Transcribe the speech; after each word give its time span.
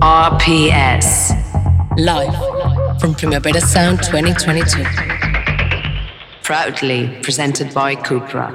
RPS. 0.00 1.30
Live 1.98 2.34
from 3.00 3.14
Primavera 3.14 3.60
Sound 3.60 4.02
2022. 4.02 4.84
Proudly 6.42 7.18
presented 7.22 7.72
by 7.74 7.94
Cupra. 7.96 8.52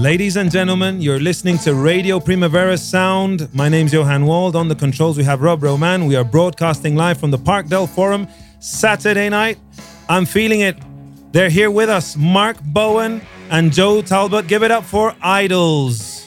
Ladies 0.00 0.36
and 0.36 0.50
gentlemen, 0.50 1.02
you're 1.02 1.20
listening 1.20 1.58
to 1.58 1.74
Radio 1.74 2.20
Primavera 2.20 2.78
Sound. 2.78 3.52
My 3.54 3.68
name's 3.68 3.92
Johan 3.92 4.24
Wald. 4.24 4.56
On 4.56 4.66
the 4.68 4.74
controls, 4.74 5.18
we 5.18 5.24
have 5.24 5.42
Rob 5.42 5.62
Roman. 5.62 6.06
We 6.06 6.16
are 6.16 6.24
broadcasting 6.24 6.96
live 6.96 7.18
from 7.18 7.30
the 7.30 7.36
Parc 7.38 7.66
del 7.66 7.86
Fòrum 7.86 8.26
Saturday 8.60 9.28
night. 9.28 9.58
I'm 10.08 10.24
feeling 10.24 10.60
it. 10.60 10.76
They're 11.32 11.50
here 11.50 11.70
with 11.70 11.90
us, 11.90 12.16
Mark 12.16 12.56
Bowen 12.62 13.20
and 13.50 13.72
Joe 13.72 14.00
Talbot. 14.00 14.46
Give 14.46 14.62
it 14.62 14.70
up 14.70 14.84
for 14.84 15.14
Idles. 15.20 16.26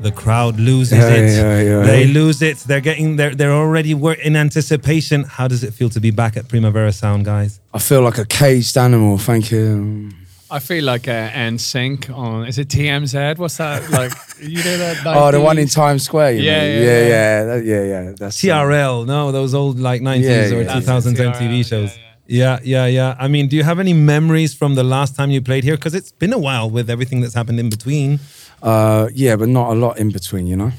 The 0.00 0.12
crowd 0.12 0.58
loses 0.58 0.98
Yeah, 0.98 1.08
it. 1.10 1.30
yeah, 1.36 1.60
yeah. 1.80 1.82
They 1.86 2.06
lose 2.06 2.40
it. 2.40 2.56
They're 2.58 2.80
getting. 2.80 3.16
They're 3.16 3.34
they're 3.34 3.52
already 3.52 3.92
in 3.92 4.36
anticipation. 4.36 5.24
How 5.24 5.48
does 5.48 5.62
it 5.64 5.74
feel 5.74 5.90
to 5.90 6.00
be 6.00 6.12
back 6.12 6.36
at 6.36 6.48
Primavera 6.48 6.92
Sound, 6.92 7.24
guys? 7.24 7.60
I 7.74 7.78
feel 7.78 8.00
like 8.02 8.16
a 8.16 8.24
caged 8.24 8.78
animal. 8.78 9.18
Thank 9.18 9.50
you. 9.50 10.10
I 10.50 10.58
feel 10.60 10.84
like 10.84 11.06
uh, 11.08 11.28
NSYNC 11.30 12.10
on 12.16 12.46
is 12.46 12.58
it 12.58 12.68
TMZ? 12.68 13.36
What's 13.38 13.56
that 13.58 13.90
like? 13.90 14.12
You 14.40 14.62
know 14.62 14.78
that? 14.78 15.02
Oh, 15.04 15.32
the 15.32 15.40
one 15.40 15.58
in 15.58 15.66
Times 15.68 16.04
Square. 16.04 16.32
You 16.32 16.42
Yeah, 16.42 16.60
mean? 16.62 16.70
yeah, 16.76 16.84
yeah, 16.84 17.00
yeah. 17.00 17.08
yeah, 17.08 17.44
that- 17.44 17.64
yeah, 17.64 17.82
yeah. 17.82 18.12
That's 18.16 18.44
uh, 18.44 18.46
TRL, 18.46 19.04
no, 19.06 19.32
those 19.32 19.52
old 19.52 19.80
like 19.80 20.00
90s 20.00 20.22
Yeah, 20.22 20.56
or 20.56 20.64
2000s 20.64 21.16
That's 21.16 21.38
MTV 21.38 21.66
shows. 21.66 21.96
yeah, 21.98 22.04
Yeah, 22.28 22.58
yeah, 22.62 22.86
yeah. 22.86 23.16
I 23.18 23.26
mean, 23.28 23.48
do 23.48 23.56
you 23.56 23.64
have 23.64 23.80
any 23.80 23.92
memories 23.94 24.54
from 24.54 24.74
the 24.76 24.84
last 24.84 25.16
time 25.16 25.30
you 25.32 25.42
played 25.42 25.64
here? 25.64 25.74
Because 25.76 25.94
it's 25.94 26.12
been 26.12 26.32
a 26.32 26.38
while 26.38 26.70
with 26.70 26.88
everything 26.88 27.20
that's 27.20 27.34
happened 27.34 27.58
in 27.58 27.68
between. 27.68 28.20
Uh, 28.62 29.08
yeah, 29.12 29.34
but 29.36 29.48
not 29.48 29.70
a 29.72 29.74
lot 29.74 29.98
in 29.98 30.10
between, 30.12 30.46
you 30.46 30.56
know. 30.56 30.72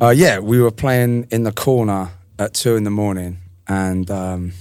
Uh, 0.00 0.10
yeah, 0.10 0.38
we 0.38 0.60
were 0.60 0.70
playing 0.70 1.26
in 1.30 1.44
the 1.44 1.52
corner 1.52 2.10
at 2.38 2.52
two 2.54 2.76
in 2.76 2.84
the 2.84 2.90
morning, 2.90 3.38
and 3.68 4.10
um, 4.10 4.52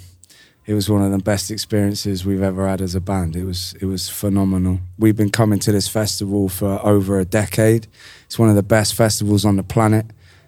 it 0.67 0.73
was 0.73 0.89
one 0.89 1.03
of 1.03 1.11
the 1.11 1.19
best 1.19 1.52
experiences 1.52 2.25
we've 2.25 2.41
ever 2.41 2.67
had 2.67 2.81
as 2.81 2.95
a 2.95 3.02
band. 3.02 3.35
It 3.35 3.45
was 3.45 3.75
it 3.80 3.85
was 3.85 4.09
phenomenal. 4.09 4.80
We've 4.97 5.16
been 5.16 5.30
coming 5.30 5.59
to 5.59 5.71
this 5.71 5.88
festival 5.88 6.49
for 6.49 6.80
over 6.83 7.19
a 7.19 7.25
decade. 7.25 7.88
It's 8.25 8.39
one 8.39 8.49
of 8.49 8.55
the 8.55 8.63
best 8.63 8.95
festivals 8.95 9.45
on 9.45 9.58
the 9.58 9.63
planet. 9.63 10.08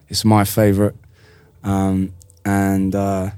It's 0.10 0.26
my 0.26 0.44
favorite, 0.44 0.96
um, 1.64 2.14
and 2.46 2.96
uh, 2.96 3.32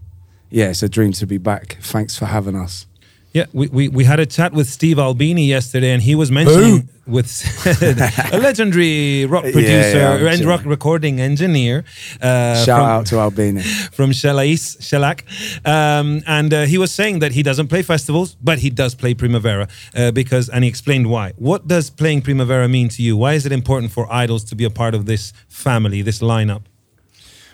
yeah, 0.49 0.69
it's 0.69 0.83
a 0.83 0.89
dream 0.89 1.11
to 1.13 1.25
be 1.25 1.37
back. 1.37 1.77
Thanks 1.81 2.17
for 2.17 2.25
having 2.25 2.55
us. 2.55 2.85
Yeah, 3.33 3.45
we, 3.53 3.67
we, 3.67 3.89
we 3.89 4.03
had 4.05 4.19
a 4.19 4.25
chat 4.25 4.53
with 4.53 4.67
Steve 4.67 4.97
Albini 4.97 5.45
yesterday, 5.45 5.91
and 5.91 6.01
he 6.01 6.15
was 6.15 6.31
mentioning 6.31 6.89
with 7.05 7.29
a 8.33 8.37
legendary 8.39 9.25
rock 9.25 9.43
producer 9.43 9.97
yeah, 9.97 10.13
I'm 10.13 10.27
and 10.27 10.45
rock 10.45 10.65
recording 10.65 11.19
engineer. 11.19 11.83
Uh, 12.19 12.63
Shout 12.63 12.79
from- 12.79 12.89
out 12.89 13.05
to 13.07 13.19
Albini. 13.19 13.61
from 13.91 14.11
Shalais, 14.11 14.81
Shellac. 14.81 15.25
Um, 15.63 16.23
and 16.25 16.51
uh, 16.53 16.65
he 16.65 16.79
was 16.79 16.91
saying 16.91 17.19
that 17.19 17.31
he 17.31 17.43
doesn't 17.43 17.67
play 17.67 17.83
festivals, 17.83 18.35
but 18.41 18.59
he 18.59 18.71
does 18.71 18.95
play 18.95 19.13
Primavera 19.13 19.67
uh, 19.95 20.09
because, 20.11 20.49
and 20.49 20.63
he 20.63 20.69
explained 20.69 21.07
why. 21.07 21.33
What 21.37 21.67
does 21.67 21.91
playing 21.91 22.23
Primavera 22.23 22.67
mean 22.67 22.89
to 22.89 23.03
you? 23.03 23.15
Why 23.15 23.33
is 23.33 23.45
it 23.45 23.51
important 23.51 23.91
for 23.91 24.11
Idles 24.11 24.43
to 24.45 24.55
be 24.55 24.63
a 24.63 24.71
part 24.71 24.95
of 24.95 25.05
this 25.05 25.33
family, 25.49 26.01
this 26.01 26.19
lineup? 26.19 26.63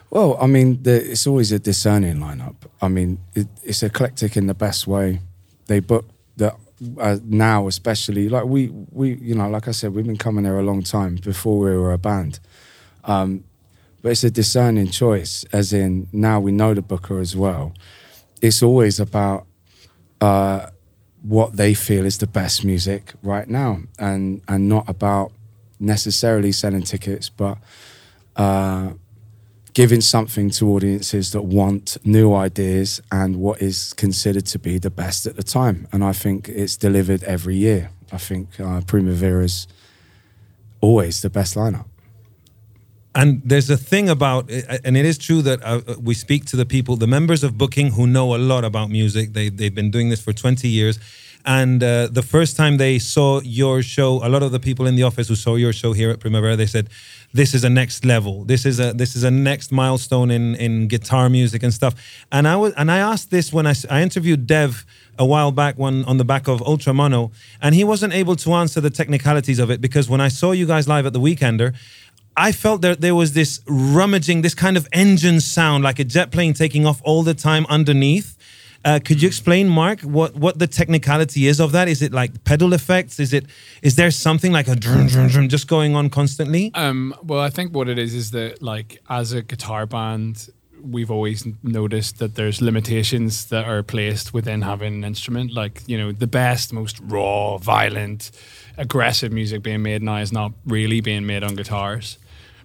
Well, 0.10 0.38
I 0.40 0.48
mean, 0.48 0.82
the, 0.84 1.12
it's 1.12 1.28
always 1.28 1.52
a 1.52 1.60
discerning 1.60 2.18
lineup. 2.18 2.56
I 2.82 2.88
mean, 2.88 3.20
it, 3.34 3.48
it's 3.64 3.84
eclectic 3.84 4.38
in 4.38 4.48
the 4.48 4.54
best 4.54 4.88
way. 4.88 5.20
They 5.68 5.80
book 5.80 6.06
the 6.38 6.56
uh, 7.00 7.18
now, 7.24 7.68
especially 7.68 8.30
like 8.30 8.46
we 8.46 8.70
we 8.92 9.16
you 9.16 9.36
know, 9.36 9.50
like 9.50 9.68
I 9.68 9.72
said, 9.72 9.94
we've 9.94 10.06
been 10.06 10.18
coming 10.18 10.44
there 10.44 10.60
a 10.60 10.64
long 10.64 10.84
time 10.84 11.16
before 11.16 11.60
we 11.60 11.72
were 11.78 11.94
a 11.94 11.98
band. 11.98 12.40
Um, 13.04 13.44
but 14.02 14.12
it's 14.12 14.24
a 14.24 14.30
discerning 14.30 14.92
choice, 14.92 15.46
as 15.52 15.74
in 15.74 16.08
now 16.12 16.40
we 16.40 16.52
know 16.52 16.74
the 16.74 16.82
booker 16.82 17.20
as 17.20 17.36
well. 17.36 17.74
It's 18.42 18.62
always 18.62 19.00
about 19.00 19.48
uh, 20.22 20.68
what 21.24 21.56
they 21.58 21.74
feel 21.74 22.06
is 22.06 22.20
the 22.20 22.28
best 22.28 22.64
music 22.64 23.14
right 23.24 23.50
now, 23.50 23.80
and 23.98 24.42
and 24.48 24.70
not 24.70 24.88
about 24.88 25.32
necessarily 25.80 26.52
selling 26.52 26.84
tickets, 26.84 27.30
but 27.30 27.58
uh, 28.36 28.92
giving 29.76 30.00
something 30.00 30.50
to 30.50 30.70
audiences 30.70 31.34
that 31.34 31.42
want 31.42 31.98
new 32.06 32.34
ideas 32.34 33.02
and 33.12 33.36
what 33.36 33.62
is 33.62 33.94
considered 33.94 34.46
to 34.46 34.58
be 34.58 34.80
the 34.80 34.90
best 34.90 35.26
at 35.26 35.36
the 35.36 35.44
time. 35.44 35.86
And 35.92 36.02
I 36.04 36.14
think 36.14 36.48
it's 36.48 36.78
delivered 36.78 37.24
every 37.26 37.58
year. 37.58 37.92
I 38.12 38.18
think 38.18 38.58
uh, 38.58 38.80
Primavera's 38.82 39.68
always 40.80 41.22
the 41.22 41.30
best 41.30 41.56
lineup. 41.56 41.88
And 43.14 43.42
there's 43.44 43.70
a 43.70 43.78
thing 43.78 44.10
about, 44.10 44.50
and 44.86 44.96
it 44.96 45.06
is 45.06 45.18
true 45.18 45.42
that 45.42 45.62
uh, 45.62 45.82
we 46.00 46.14
speak 46.14 46.46
to 46.46 46.56
the 46.56 46.66
people, 46.66 46.96
the 46.96 47.08
members 47.08 47.44
of 47.44 47.58
Booking 47.58 47.92
who 47.92 48.08
know 48.08 48.34
a 48.34 48.38
lot 48.38 48.64
about 48.64 48.90
music. 48.90 49.34
They, 49.34 49.50
they've 49.50 49.76
been 49.76 49.92
doing 49.92 50.10
this 50.10 50.22
for 50.22 50.32
20 50.32 50.70
years. 50.70 51.00
And 51.46 51.84
uh, 51.84 52.08
the 52.08 52.24
first 52.24 52.58
time 52.58 52.78
they 52.78 52.98
saw 52.98 53.40
your 53.42 53.84
show, 53.84 54.26
a 54.26 54.30
lot 54.30 54.42
of 54.42 54.52
the 54.52 54.60
people 54.60 54.88
in 54.88 54.96
the 54.96 55.04
office 55.04 55.28
who 55.28 55.36
saw 55.36 55.56
your 55.56 55.74
show 55.74 55.94
here 55.94 56.10
at 56.10 56.20
Primavera, 56.20 56.56
they 56.56 56.66
said, 56.66 56.90
"This 57.34 57.54
is 57.54 57.64
a 57.64 57.70
next 57.70 58.04
level. 58.04 58.44
This 58.46 58.66
is 58.66 58.80
a 58.80 58.94
this 58.94 59.16
is 59.16 59.24
a 59.24 59.30
next 59.30 59.72
milestone 59.72 60.32
in 60.32 60.56
in 60.56 60.88
guitar 60.88 61.30
music 61.30 61.62
and 61.62 61.72
stuff." 61.72 61.94
And 62.32 62.48
I 62.48 62.56
was 62.56 62.74
and 62.74 62.92
I 62.92 62.98
asked 62.98 63.30
this 63.30 63.54
when 63.54 63.68
I, 63.68 63.76
I 63.92 64.02
interviewed 64.02 64.48
Dev 64.48 64.86
a 65.20 65.26
while 65.26 65.52
back 65.52 65.78
when 65.78 66.04
on 66.06 66.18
the 66.18 66.26
back 66.26 66.48
of 66.48 66.62
Ultra 66.64 66.94
Mono, 66.94 67.32
and 67.62 67.76
he 67.76 67.84
wasn't 67.84 68.14
able 68.14 68.36
to 68.38 68.54
answer 68.54 68.82
the 68.82 68.90
technicalities 68.90 69.60
of 69.60 69.70
it 69.70 69.82
because 69.82 70.10
when 70.10 70.22
I 70.22 70.30
saw 70.30 70.52
you 70.52 70.66
guys 70.66 70.88
live 70.88 71.06
at 71.06 71.14
the 71.14 71.22
Weekender, 71.22 71.76
I 72.38 72.52
felt 72.52 72.82
that 72.82 73.02
there 73.02 73.16
was 73.16 73.34
this 73.34 73.62
rummaging, 73.68 74.42
this 74.42 74.56
kind 74.56 74.76
of 74.76 74.88
engine 74.92 75.40
sound, 75.40 75.84
like 75.84 76.00
a 76.00 76.04
jet 76.04 76.32
plane 76.32 76.54
taking 76.54 76.86
off 76.86 77.02
all 77.04 77.24
the 77.24 77.34
time 77.34 77.66
underneath. 77.70 78.36
Uh, 78.86 79.00
could 79.04 79.20
you 79.20 79.28
explain, 79.28 79.68
Mark, 79.68 80.02
what, 80.02 80.36
what 80.36 80.60
the 80.60 80.68
technicality 80.68 81.48
is 81.48 81.60
of 81.60 81.72
that? 81.72 81.88
Is 81.88 82.04
it 82.04 82.14
like 82.14 82.44
pedal 82.44 82.72
effects? 82.72 83.20
Is 83.20 83.34
it 83.34 83.48
is 83.82 83.96
there 83.96 84.12
something 84.12 84.52
like 84.52 84.68
a 84.68 84.76
drum 84.76 85.08
drum 85.08 85.28
drum 85.28 85.50
just 85.50 85.68
going 85.68 85.96
on 85.96 86.12
constantly? 86.12 86.72
Um, 86.76 87.16
well, 87.24 87.40
I 87.40 87.50
think 87.50 87.74
what 87.74 87.90
it 87.90 87.98
is 87.98 88.14
is 88.14 88.30
that 88.32 88.62
like 88.62 89.02
as 89.10 89.34
a 89.34 89.42
guitar 89.42 89.88
band, 89.88 90.50
we've 90.84 91.10
always 91.10 91.48
noticed 91.64 92.20
that 92.20 92.36
there's 92.36 92.62
limitations 92.62 93.46
that 93.46 93.66
are 93.66 93.82
placed 93.82 94.36
within 94.36 94.62
having 94.62 94.94
an 94.94 95.04
instrument. 95.04 95.52
Like 95.52 95.82
you 95.88 95.98
know, 95.98 96.12
the 96.12 96.28
best, 96.28 96.72
most 96.72 97.00
raw, 97.02 97.58
violent, 97.58 98.30
aggressive 98.78 99.32
music 99.32 99.64
being 99.64 99.82
made 99.82 100.04
now 100.04 100.18
is 100.18 100.32
not 100.32 100.52
really 100.68 101.02
being 101.02 101.26
made 101.26 101.44
on 101.44 101.56
guitars. 101.56 102.20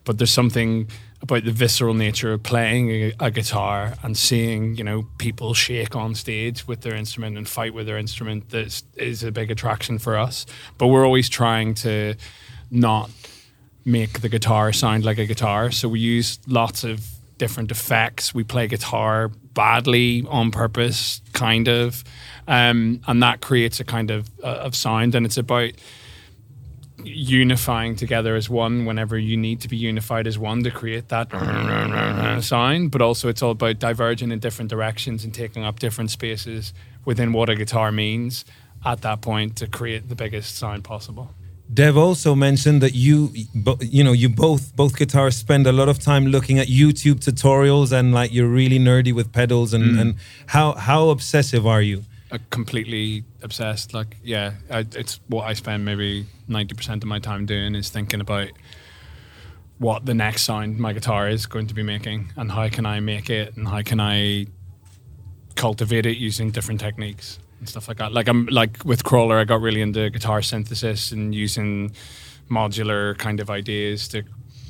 But 0.04 0.18
there's 0.18 0.32
something 0.32 0.88
about 1.22 1.44
the 1.44 1.52
visceral 1.52 1.94
nature 1.94 2.32
of 2.32 2.42
playing 2.42 2.90
a, 2.90 3.12
a 3.20 3.30
guitar 3.30 3.94
and 4.02 4.16
seeing 4.16 4.74
you 4.76 4.84
know 4.84 5.06
people 5.18 5.54
shake 5.54 5.94
on 5.94 6.14
stage 6.14 6.66
with 6.66 6.80
their 6.80 6.94
instrument 6.94 7.36
and 7.36 7.48
fight 7.48 7.74
with 7.74 7.86
their 7.86 7.98
instrument 7.98 8.50
that 8.50 8.82
is 8.96 9.22
a 9.22 9.30
big 9.30 9.50
attraction 9.50 9.98
for 9.98 10.16
us. 10.16 10.46
But 10.78 10.88
we're 10.88 11.04
always 11.04 11.28
trying 11.28 11.74
to 11.74 12.14
not 12.70 13.10
make 13.84 14.20
the 14.20 14.28
guitar 14.28 14.72
sound 14.72 15.04
like 15.04 15.18
a 15.18 15.26
guitar. 15.26 15.70
So 15.70 15.88
we 15.88 16.00
use 16.00 16.38
lots 16.46 16.84
of 16.84 17.06
different 17.38 17.70
effects. 17.70 18.34
We 18.34 18.44
play 18.44 18.66
guitar 18.68 19.28
badly 19.54 20.24
on 20.28 20.50
purpose, 20.50 21.22
kind 21.32 21.68
of, 21.68 22.04
um, 22.46 23.00
and 23.06 23.22
that 23.22 23.40
creates 23.40 23.80
a 23.80 23.84
kind 23.84 24.10
of 24.10 24.30
uh, 24.42 24.66
of 24.66 24.74
sound. 24.74 25.14
And 25.14 25.26
it's 25.26 25.38
about 25.38 25.72
unifying 27.04 27.96
together 27.96 28.36
as 28.36 28.48
one 28.48 28.84
whenever 28.84 29.18
you 29.18 29.36
need 29.36 29.60
to 29.60 29.68
be 29.68 29.76
unified 29.76 30.26
as 30.26 30.38
one 30.38 30.62
to 30.64 30.70
create 30.70 31.08
that 31.08 31.30
sound. 32.42 32.90
But 32.90 33.02
also, 33.02 33.28
it's 33.28 33.42
all 33.42 33.52
about 33.52 33.78
diverging 33.78 34.32
in 34.32 34.38
different 34.38 34.70
directions 34.70 35.24
and 35.24 35.32
taking 35.32 35.64
up 35.64 35.78
different 35.78 36.10
spaces 36.10 36.72
within 37.04 37.32
what 37.32 37.48
a 37.48 37.54
guitar 37.54 37.92
means 37.92 38.44
at 38.84 39.02
that 39.02 39.20
point 39.20 39.56
to 39.56 39.66
create 39.66 40.08
the 40.08 40.14
biggest 40.14 40.56
sound 40.56 40.84
possible. 40.84 41.34
Dev 41.72 41.96
also 41.96 42.34
mentioned 42.34 42.80
that 42.82 42.94
you, 42.94 43.32
you 43.80 44.02
know, 44.02 44.12
you 44.12 44.28
both 44.28 44.74
both 44.74 44.96
guitarists 44.96 45.34
spend 45.34 45.68
a 45.68 45.72
lot 45.72 45.88
of 45.88 46.00
time 46.00 46.26
looking 46.26 46.58
at 46.58 46.66
YouTube 46.66 47.20
tutorials 47.20 47.92
and 47.92 48.12
like 48.12 48.32
you're 48.32 48.48
really 48.48 48.78
nerdy 48.78 49.12
with 49.12 49.32
pedals 49.32 49.72
and, 49.72 49.84
mm. 49.84 50.00
and 50.00 50.14
how 50.46 50.72
how 50.72 51.10
obsessive 51.10 51.66
are 51.66 51.82
you? 51.82 52.04
Completely 52.50 53.24
obsessed. 53.42 53.92
Like, 53.94 54.16
yeah, 54.22 54.52
I, 54.70 54.80
it's 54.80 55.20
what 55.28 55.44
I 55.44 55.52
spend 55.54 55.84
maybe 55.84 56.26
ninety 56.48 56.74
percent 56.74 57.02
of 57.02 57.08
my 57.08 57.18
time 57.18 57.46
doing 57.46 57.74
is 57.74 57.90
thinking 57.90 58.20
about 58.20 58.48
what 59.78 60.04
the 60.04 60.14
next 60.14 60.42
sound 60.42 60.78
my 60.78 60.92
guitar 60.92 61.28
is 61.28 61.46
going 61.46 61.66
to 61.66 61.74
be 61.74 61.82
making 61.82 62.32
and 62.36 62.52
how 62.52 62.68
can 62.68 62.84
I 62.84 63.00
make 63.00 63.30
it 63.30 63.56
and 63.56 63.66
how 63.66 63.80
can 63.82 63.98
I 63.98 64.46
cultivate 65.54 66.06
it 66.06 66.18
using 66.18 66.50
different 66.50 66.80
techniques 66.80 67.38
and 67.58 67.68
stuff 67.68 67.88
like 67.88 67.96
that. 67.98 68.12
Like 68.12 68.28
I'm 68.28 68.46
like 68.46 68.84
with 68.84 69.04
Crawler, 69.04 69.38
I 69.38 69.44
got 69.44 69.60
really 69.60 69.80
into 69.80 70.10
guitar 70.10 70.42
synthesis 70.42 71.12
and 71.12 71.34
using 71.34 71.92
modular 72.50 73.16
kind 73.18 73.40
of 73.40 73.48
ideas 73.50 74.06
to 74.08 74.22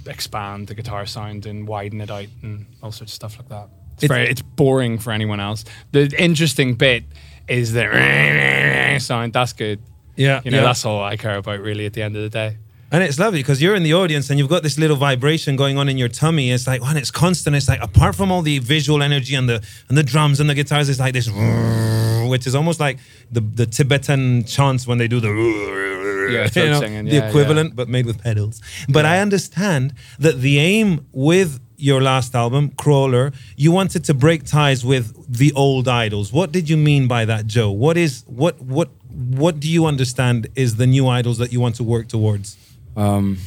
expand 0.06 0.68
the 0.68 0.74
guitar 0.74 1.06
sound 1.06 1.44
and 1.46 1.66
widen 1.66 2.00
it 2.00 2.10
out 2.10 2.26
and 2.42 2.66
all 2.82 2.92
sorts 2.92 3.12
of 3.12 3.14
stuff 3.16 3.38
like 3.38 3.48
that. 3.48 3.68
It's, 3.94 4.04
It's- 4.04 4.16
very 4.16 4.28
it's 4.30 4.42
boring 4.42 4.98
for 4.98 5.12
anyone 5.12 5.40
else. 5.40 5.64
The 5.92 6.14
interesting 6.22 6.74
bit 6.74 7.04
is 7.50 7.73
the 7.73 8.99
sound. 9.00 9.32
That's 9.32 9.52
good. 9.52 9.81
Yeah, 10.17 10.41
You 10.44 10.50
know, 10.50 10.58
yeah. 10.58 10.64
that's 10.64 10.85
all 10.85 11.02
I 11.02 11.17
care 11.17 11.37
about 11.37 11.61
really 11.61 11.87
at 11.87 11.94
the 11.94 12.02
end 12.02 12.17
of 12.17 12.23
the 12.23 12.29
day. 12.29 12.56
And 12.93 13.05
it's 13.05 13.19
lovely 13.19 13.38
because 13.38 13.62
you're 13.62 13.76
in 13.76 13.85
the 13.85 13.94
audience 13.94 14.31
and 14.31 14.38
you've 14.38 14.49
got 14.49 14.64
this 14.64 14.76
little 14.76 14.97
vibration 14.97 15.55
going 15.55 15.79
on 15.79 15.88
in 15.88 15.97
your 15.97 16.08
tummy. 16.08 16.50
It's 16.50 16.67
like, 16.67 16.82
man, 16.82 16.97
it's 16.97 17.12
constant. 17.12 17.55
It's 17.55 17.69
like 17.69 17.81
apart 17.81 18.17
from 18.17 18.32
all 18.32 18.43
the 18.43 18.58
visual 18.58 19.00
energy 19.02 19.37
and 19.37 19.49
the 19.49 19.64
and 19.88 19.97
the 19.97 20.02
drums 20.02 20.41
and 20.41 20.50
the 20.50 20.55
guitars, 20.55 20.88
it's 20.88 20.99
like 20.99 21.14
this, 21.14 21.29
which 22.29 22.47
is 22.49 22.55
almost 22.56 22.81
like 22.81 22.99
the 23.31 23.41
the 23.41 23.67
Tibetan 23.67 24.44
chants 24.44 24.87
when 24.88 24.99
they 24.99 25.06
do 25.06 25.20
the 25.20 25.29
Yeah, 25.29 26.49
you 26.64 26.70
know, 26.70 26.81
singing, 26.81 27.05
the 27.05 27.12
yeah, 27.12 27.29
equivalent, 27.29 27.76
but 27.76 27.88
made 27.88 28.06
with 28.06 28.20
pedals. 28.23 28.61
But 28.88 29.06
I 29.06 29.20
understand 29.20 29.94
that 30.19 30.41
the 30.41 30.58
aim 30.58 31.06
with 31.12 31.61
your 31.80 32.00
last 32.00 32.34
album, 32.34 32.70
Crawler, 32.76 33.32
you 33.56 33.72
wanted 33.72 34.04
to 34.04 34.14
break 34.14 34.44
ties 34.44 34.84
with 34.84 35.14
the 35.28 35.52
old 35.54 35.88
Idles. 35.88 36.32
What 36.32 36.52
did 36.52 36.68
you 36.68 36.76
mean 36.76 37.08
by 37.08 37.24
that, 37.24 37.46
Joe? 37.46 37.70
What 37.70 37.96
is 37.96 38.24
what 38.26 38.60
what 38.60 38.90
what 39.10 39.60
do 39.60 39.68
you 39.68 39.86
understand 39.86 40.48
is 40.54 40.76
the 40.76 40.86
new 40.86 41.08
Idles 41.08 41.38
that 41.38 41.52
you 41.52 41.60
want 41.60 41.76
to 41.76 41.84
work 41.84 42.08
towards? 42.08 42.56
Um, 42.96 43.38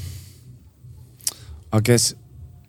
I 1.72 1.80
guess 1.80 2.14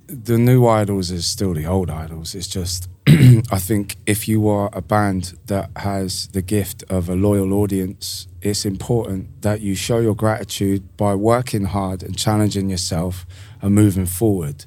the 0.07 0.39
new 0.39 0.67
Idles 0.67 1.11
is 1.11 1.27
still 1.27 1.55
the 1.55 1.67
old 1.67 1.91
Idles. 1.91 2.35
It's 2.35 2.47
just, 2.47 2.89
I 3.07 3.59
think 3.59 3.97
if 4.07 4.29
you 4.29 4.49
are 4.49 4.71
a 4.73 4.83
band 4.83 5.35
that 5.47 5.71
has 5.77 6.29
the 6.29 6.43
gift 6.43 6.85
of 6.89 7.09
a 7.09 7.15
loyal 7.15 7.53
audience, 7.53 8.29
it's 8.43 8.65
important 8.65 9.43
that 9.43 9.61
you 9.61 9.75
show 9.75 9.99
your 9.99 10.15
gratitude 10.15 10.97
by 10.97 11.15
working 11.15 11.65
hard 11.65 12.03
and 12.03 12.17
challenging 12.17 12.71
yourself 12.71 13.27
and 13.61 13.75
moving 13.75 14.07
forward. 14.07 14.67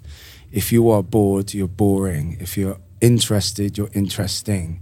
If 0.57 0.71
you 0.71 0.89
are 0.89 1.03
bored, 1.03 1.53
you're 1.53 1.67
boring. 1.67 2.35
If 2.39 2.57
you're 2.57 2.79
interested, 2.99 3.77
you're 3.77 3.91
interesting. 3.93 4.81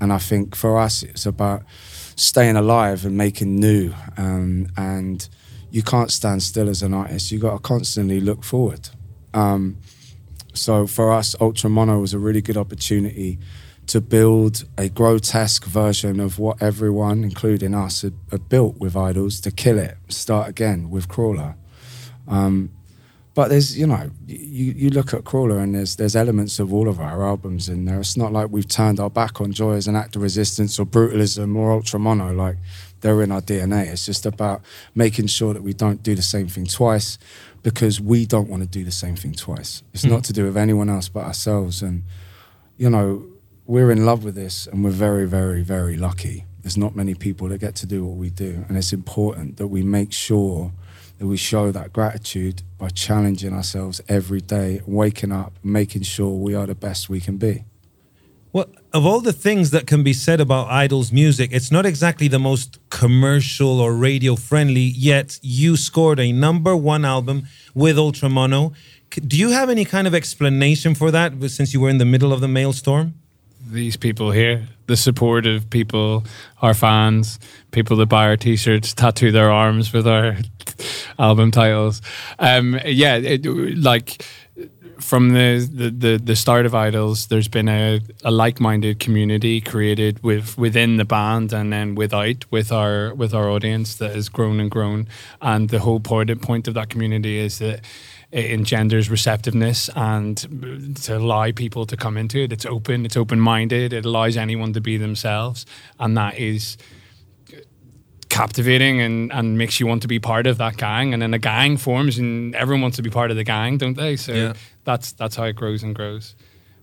And 0.00 0.12
I 0.12 0.18
think 0.18 0.54
for 0.54 0.78
us, 0.78 1.02
it's 1.02 1.26
about 1.26 1.64
staying 2.14 2.54
alive 2.54 3.04
and 3.04 3.16
making 3.16 3.56
new. 3.56 3.92
Um, 4.16 4.68
and 4.76 5.28
you 5.72 5.82
can't 5.82 6.12
stand 6.12 6.44
still 6.44 6.68
as 6.68 6.80
an 6.80 6.94
artist. 6.94 7.32
You 7.32 7.40
got 7.40 7.54
to 7.54 7.58
constantly 7.58 8.20
look 8.20 8.44
forward. 8.44 8.88
Um, 9.34 9.78
so 10.54 10.86
for 10.86 11.12
us, 11.12 11.34
Ultra 11.40 11.70
Mono 11.70 11.98
was 11.98 12.14
a 12.14 12.20
really 12.20 12.40
good 12.40 12.56
opportunity 12.56 13.40
to 13.88 14.00
build 14.00 14.64
a 14.78 14.88
grotesque 14.88 15.64
version 15.64 16.20
of 16.20 16.38
what 16.38 16.62
everyone, 16.62 17.24
including 17.24 17.74
us, 17.74 18.02
had, 18.02 18.14
had 18.30 18.48
built 18.48 18.76
with 18.78 18.94
Idles 18.94 19.40
to 19.40 19.50
kill 19.50 19.80
it, 19.80 19.96
start 20.06 20.48
again 20.48 20.88
with 20.88 21.08
Crawler. 21.08 21.56
Um, 22.28 22.70
but 23.36 23.50
there's, 23.50 23.78
you 23.78 23.86
know, 23.86 24.10
you, 24.26 24.72
you 24.72 24.88
look 24.88 25.12
at 25.12 25.24
Crawler 25.24 25.58
and 25.58 25.74
there's 25.74 25.96
there's 25.96 26.16
elements 26.16 26.58
of 26.58 26.72
all 26.72 26.88
of 26.88 26.98
our 26.98 27.22
albums 27.22 27.68
in 27.68 27.84
there. 27.84 28.00
It's 28.00 28.16
not 28.16 28.32
like 28.32 28.48
we've 28.50 28.66
turned 28.66 28.98
our 28.98 29.10
back 29.10 29.42
on 29.42 29.52
Joy 29.52 29.74
as 29.74 29.86
an 29.86 29.94
act 29.94 30.16
of 30.16 30.22
resistance 30.22 30.78
or 30.78 30.86
brutalism 30.86 31.54
or 31.54 31.70
Ultra 31.70 32.00
Mono. 32.00 32.32
Like 32.32 32.56
they're 33.02 33.22
in 33.22 33.30
our 33.30 33.42
DNA. 33.42 33.88
It's 33.88 34.06
just 34.06 34.24
about 34.24 34.62
making 34.94 35.26
sure 35.26 35.52
that 35.52 35.62
we 35.62 35.74
don't 35.74 36.02
do 36.02 36.14
the 36.14 36.22
same 36.22 36.48
thing 36.48 36.64
twice 36.64 37.18
because 37.62 38.00
we 38.00 38.24
don't 38.24 38.48
want 38.48 38.62
to 38.62 38.68
do 38.70 38.84
the 38.84 38.90
same 38.90 39.16
thing 39.16 39.34
twice. 39.34 39.82
It's 39.92 40.04
hmm. 40.04 40.12
not 40.12 40.24
to 40.24 40.32
do 40.32 40.46
with 40.46 40.56
anyone 40.56 40.88
else 40.88 41.10
but 41.10 41.26
ourselves. 41.26 41.82
And, 41.82 42.04
you 42.78 42.88
know, 42.88 43.26
we're 43.66 43.90
in 43.90 44.06
love 44.06 44.24
with 44.24 44.34
this 44.34 44.66
and 44.66 44.82
we're 44.82 44.92
very, 44.92 45.26
very, 45.26 45.60
very 45.60 45.98
lucky. 45.98 46.46
There's 46.62 46.78
not 46.78 46.96
many 46.96 47.14
people 47.14 47.48
that 47.50 47.58
get 47.58 47.74
to 47.76 47.86
do 47.86 48.02
what 48.02 48.16
we 48.16 48.30
do. 48.30 48.64
And 48.66 48.78
it's 48.78 48.94
important 48.94 49.58
that 49.58 49.66
we 49.66 49.82
make 49.82 50.14
sure 50.14 50.72
that 51.18 51.26
we 51.26 51.36
show 51.36 51.70
that 51.72 51.92
gratitude 51.92 52.62
by 52.78 52.88
challenging 52.88 53.52
ourselves 53.52 54.00
every 54.08 54.40
day, 54.40 54.80
waking 54.86 55.32
up, 55.32 55.54
making 55.62 56.02
sure 56.02 56.30
we 56.30 56.54
are 56.54 56.66
the 56.66 56.74
best 56.74 57.08
we 57.08 57.20
can 57.20 57.36
be. 57.36 57.64
Well, 58.52 58.66
of 58.92 59.04
all 59.04 59.20
the 59.20 59.32
things 59.34 59.70
that 59.72 59.86
can 59.86 60.02
be 60.02 60.12
said 60.14 60.40
about 60.40 60.68
Idles' 60.70 61.12
music, 61.12 61.50
it's 61.52 61.70
not 61.70 61.84
exactly 61.84 62.28
the 62.28 62.38
most 62.38 62.78
commercial 62.88 63.80
or 63.80 63.94
radio 63.94 64.34
friendly, 64.36 64.80
yet 64.80 65.38
you 65.42 65.76
scored 65.76 66.18
a 66.18 66.32
number 66.32 66.74
one 66.74 67.04
album 67.04 67.46
with 67.74 67.98
Ultra 67.98 68.30
Mono. 68.30 68.72
C- 69.12 69.20
Do 69.20 69.36
you 69.36 69.50
have 69.50 69.68
any 69.68 69.84
kind 69.84 70.06
of 70.06 70.14
explanation 70.14 70.94
for 70.94 71.10
that 71.10 71.32
since 71.50 71.74
you 71.74 71.80
were 71.80 71.90
in 71.90 71.98
the 71.98 72.06
middle 72.06 72.32
of 72.32 72.40
the 72.40 72.48
maelstrom? 72.48 73.14
these 73.68 73.96
people 73.96 74.30
here, 74.30 74.68
the 74.86 74.96
supportive 74.96 75.68
people, 75.70 76.24
our 76.62 76.72
fans, 76.72 77.38
people 77.72 77.96
that 77.96 78.06
buy 78.06 78.26
our 78.26 78.36
t-shirts, 78.36 78.94
tattoo 78.94 79.32
their 79.32 79.50
arms 79.50 79.92
with 79.92 80.06
our 80.06 80.36
album 81.18 81.50
titles. 81.50 82.02
Um, 82.38 82.78
yeah, 82.84 83.16
it, 83.16 83.46
like 83.76 84.24
from 84.98 85.30
the, 85.30 85.68
the, 85.70 85.90
the, 85.90 86.18
the 86.18 86.36
start 86.36 86.66
of 86.66 86.74
Idles, 86.74 87.26
there's 87.26 87.48
been 87.48 87.68
a, 87.68 88.00
a 88.24 88.30
like-minded 88.30 88.98
community 88.98 89.60
created 89.60 90.22
with 90.22 90.56
within 90.56 90.96
the 90.96 91.04
band 91.04 91.52
and 91.52 91.72
then 91.72 91.94
without 91.94 92.50
with 92.50 92.72
our 92.72 93.14
with 93.14 93.34
our 93.34 93.50
audience 93.50 93.96
that 93.96 94.14
has 94.14 94.28
grown 94.28 94.60
and 94.60 94.70
grown. 94.70 95.06
And 95.40 95.68
the 95.68 95.80
whole 95.80 96.00
point 96.00 96.40
point 96.40 96.68
of 96.68 96.74
that 96.74 96.88
community 96.88 97.38
is 97.38 97.58
that 97.58 97.80
it 98.32 98.50
engenders 98.50 99.08
receptiveness 99.08 99.88
and 99.94 100.96
to 101.02 101.16
allow 101.16 101.52
people 101.52 101.86
to 101.86 101.96
come 101.96 102.16
into 102.16 102.38
it. 102.38 102.52
It's 102.52 102.66
open, 102.66 103.06
it's 103.06 103.16
open 103.16 103.40
minded, 103.40 103.92
it 103.92 104.04
allows 104.04 104.36
anyone 104.36 104.72
to 104.72 104.80
be 104.80 104.96
themselves. 104.96 105.64
And 106.00 106.16
that 106.16 106.38
is 106.38 106.76
captivating 108.36 109.00
and, 109.00 109.32
and 109.32 109.56
makes 109.56 109.80
you 109.80 109.86
want 109.86 110.02
to 110.02 110.08
be 110.08 110.18
part 110.18 110.46
of 110.46 110.58
that 110.58 110.76
gang. 110.76 111.12
And 111.14 111.22
then 111.22 111.32
a 111.34 111.38
gang 111.38 111.76
forms 111.78 112.18
and 112.18 112.54
everyone 112.54 112.82
wants 112.82 112.96
to 112.98 113.02
be 113.02 113.10
part 113.10 113.30
of 113.30 113.36
the 113.36 113.44
gang, 113.44 113.78
don't 113.78 113.96
they? 113.96 114.16
So 114.16 114.32
Yeah. 114.32 114.52
that's 114.84 115.12
that's 115.12 115.36
how 115.36 115.44
it 115.44 115.56
grows 115.56 115.82
and 115.82 115.94
grows. 115.94 116.34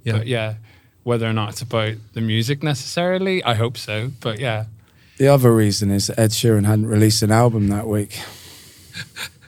Yeah. 0.04 0.18
But 0.18 0.28
yeah, 0.28 0.56
whether 1.04 1.28
or 1.30 1.34
not 1.34 1.50
it's 1.50 1.62
about 1.62 1.94
the 2.14 2.22
music 2.22 2.64
necessarily, 2.64 3.44
I 3.44 3.54
hope 3.54 3.78
so. 3.78 4.12
But 4.20 4.40
yeah. 4.40 4.66
The 5.18 5.28
other 5.28 5.54
reason 5.54 5.92
is 5.92 6.10
Ed 6.18 6.32
Sheeran 6.32 6.66
hadn't 6.66 6.88
released 6.88 7.22
an 7.22 7.32
album 7.32 7.68
that 7.68 7.88
week. 7.88 8.20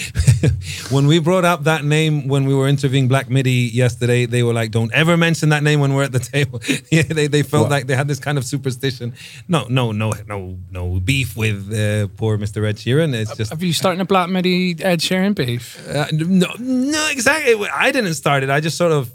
When 0.90 1.06
we 1.08 1.18
brought 1.18 1.44
up 1.44 1.64
that 1.64 1.84
name 1.84 2.28
when 2.28 2.44
we 2.46 2.54
were 2.54 2.68
interviewing 2.68 3.08
Black 3.08 3.28
Midi 3.28 3.70
yesterday, 3.72 4.26
they 4.26 4.42
were 4.42 4.52
like, 4.52 4.70
"Don't 4.70 4.92
ever 4.92 5.16
mention 5.16 5.48
that 5.48 5.62
name 5.62 5.80
when 5.80 5.94
we're 5.94 6.04
at 6.04 6.12
the 6.12 6.18
table." 6.34 6.60
yeah, 6.92 7.02
they, 7.02 7.26
they 7.26 7.42
felt 7.42 7.64
What? 7.64 7.70
like 7.70 7.86
they 7.86 7.96
had 7.96 8.06
this 8.08 8.20
kind 8.20 8.38
of 8.38 8.44
superstition. 8.44 9.14
No, 9.48 9.66
no, 9.68 9.92
no, 9.92 10.12
no, 10.28 10.58
no 10.70 11.00
beef 11.00 11.36
with 11.36 11.72
uh, 11.72 12.06
poor 12.16 12.38
Mr. 12.38 12.66
Ed 12.68 12.76
Sheeran. 12.76 13.14
It's 13.14 13.34
just 13.36 13.50
Have 13.50 13.62
you 13.62 13.72
starting 13.72 14.00
a 14.00 14.04
Black 14.04 14.28
Midi 14.28 14.76
Ed 14.82 15.00
Sheeran 15.00 15.34
beef? 15.34 15.76
Uh, 15.88 16.06
no, 16.12 16.48
no, 16.58 17.08
exactly. 17.10 17.54
I 17.68 17.90
didn't 17.90 18.14
start 18.14 18.42
it. 18.44 18.50
I 18.50 18.60
just 18.60 18.76
sort 18.76 18.92
of 18.92 19.10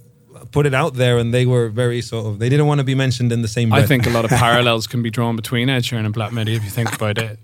put 0.51 0.65
it 0.65 0.73
out 0.73 0.95
there, 0.95 1.17
and 1.17 1.33
they 1.33 1.45
were 1.45 1.69
very 1.69 2.01
sort 2.01 2.25
of. 2.25 2.39
They 2.39 2.49
didn't 2.49 2.65
want 2.67 2.79
to 2.79 2.83
be 2.83 2.95
mentioned 2.95 3.31
in 3.31 3.41
the 3.41 3.47
same. 3.47 3.71
I 3.71 3.83
think 3.85 4.05
a 4.07 4.09
lot 4.09 4.25
of 4.25 4.31
parallels 4.31 4.87
can 4.87 5.01
be 5.01 5.09
drawn 5.09 5.35
between 5.35 5.69
Ed 5.69 5.83
Sheeran 5.83 6.05
and 6.05 6.13
Black 6.13 6.33
Midi 6.33 6.55
if 6.55 6.63
you 6.63 6.69
think 6.69 6.93
about 6.93 7.17
it. 7.17 7.39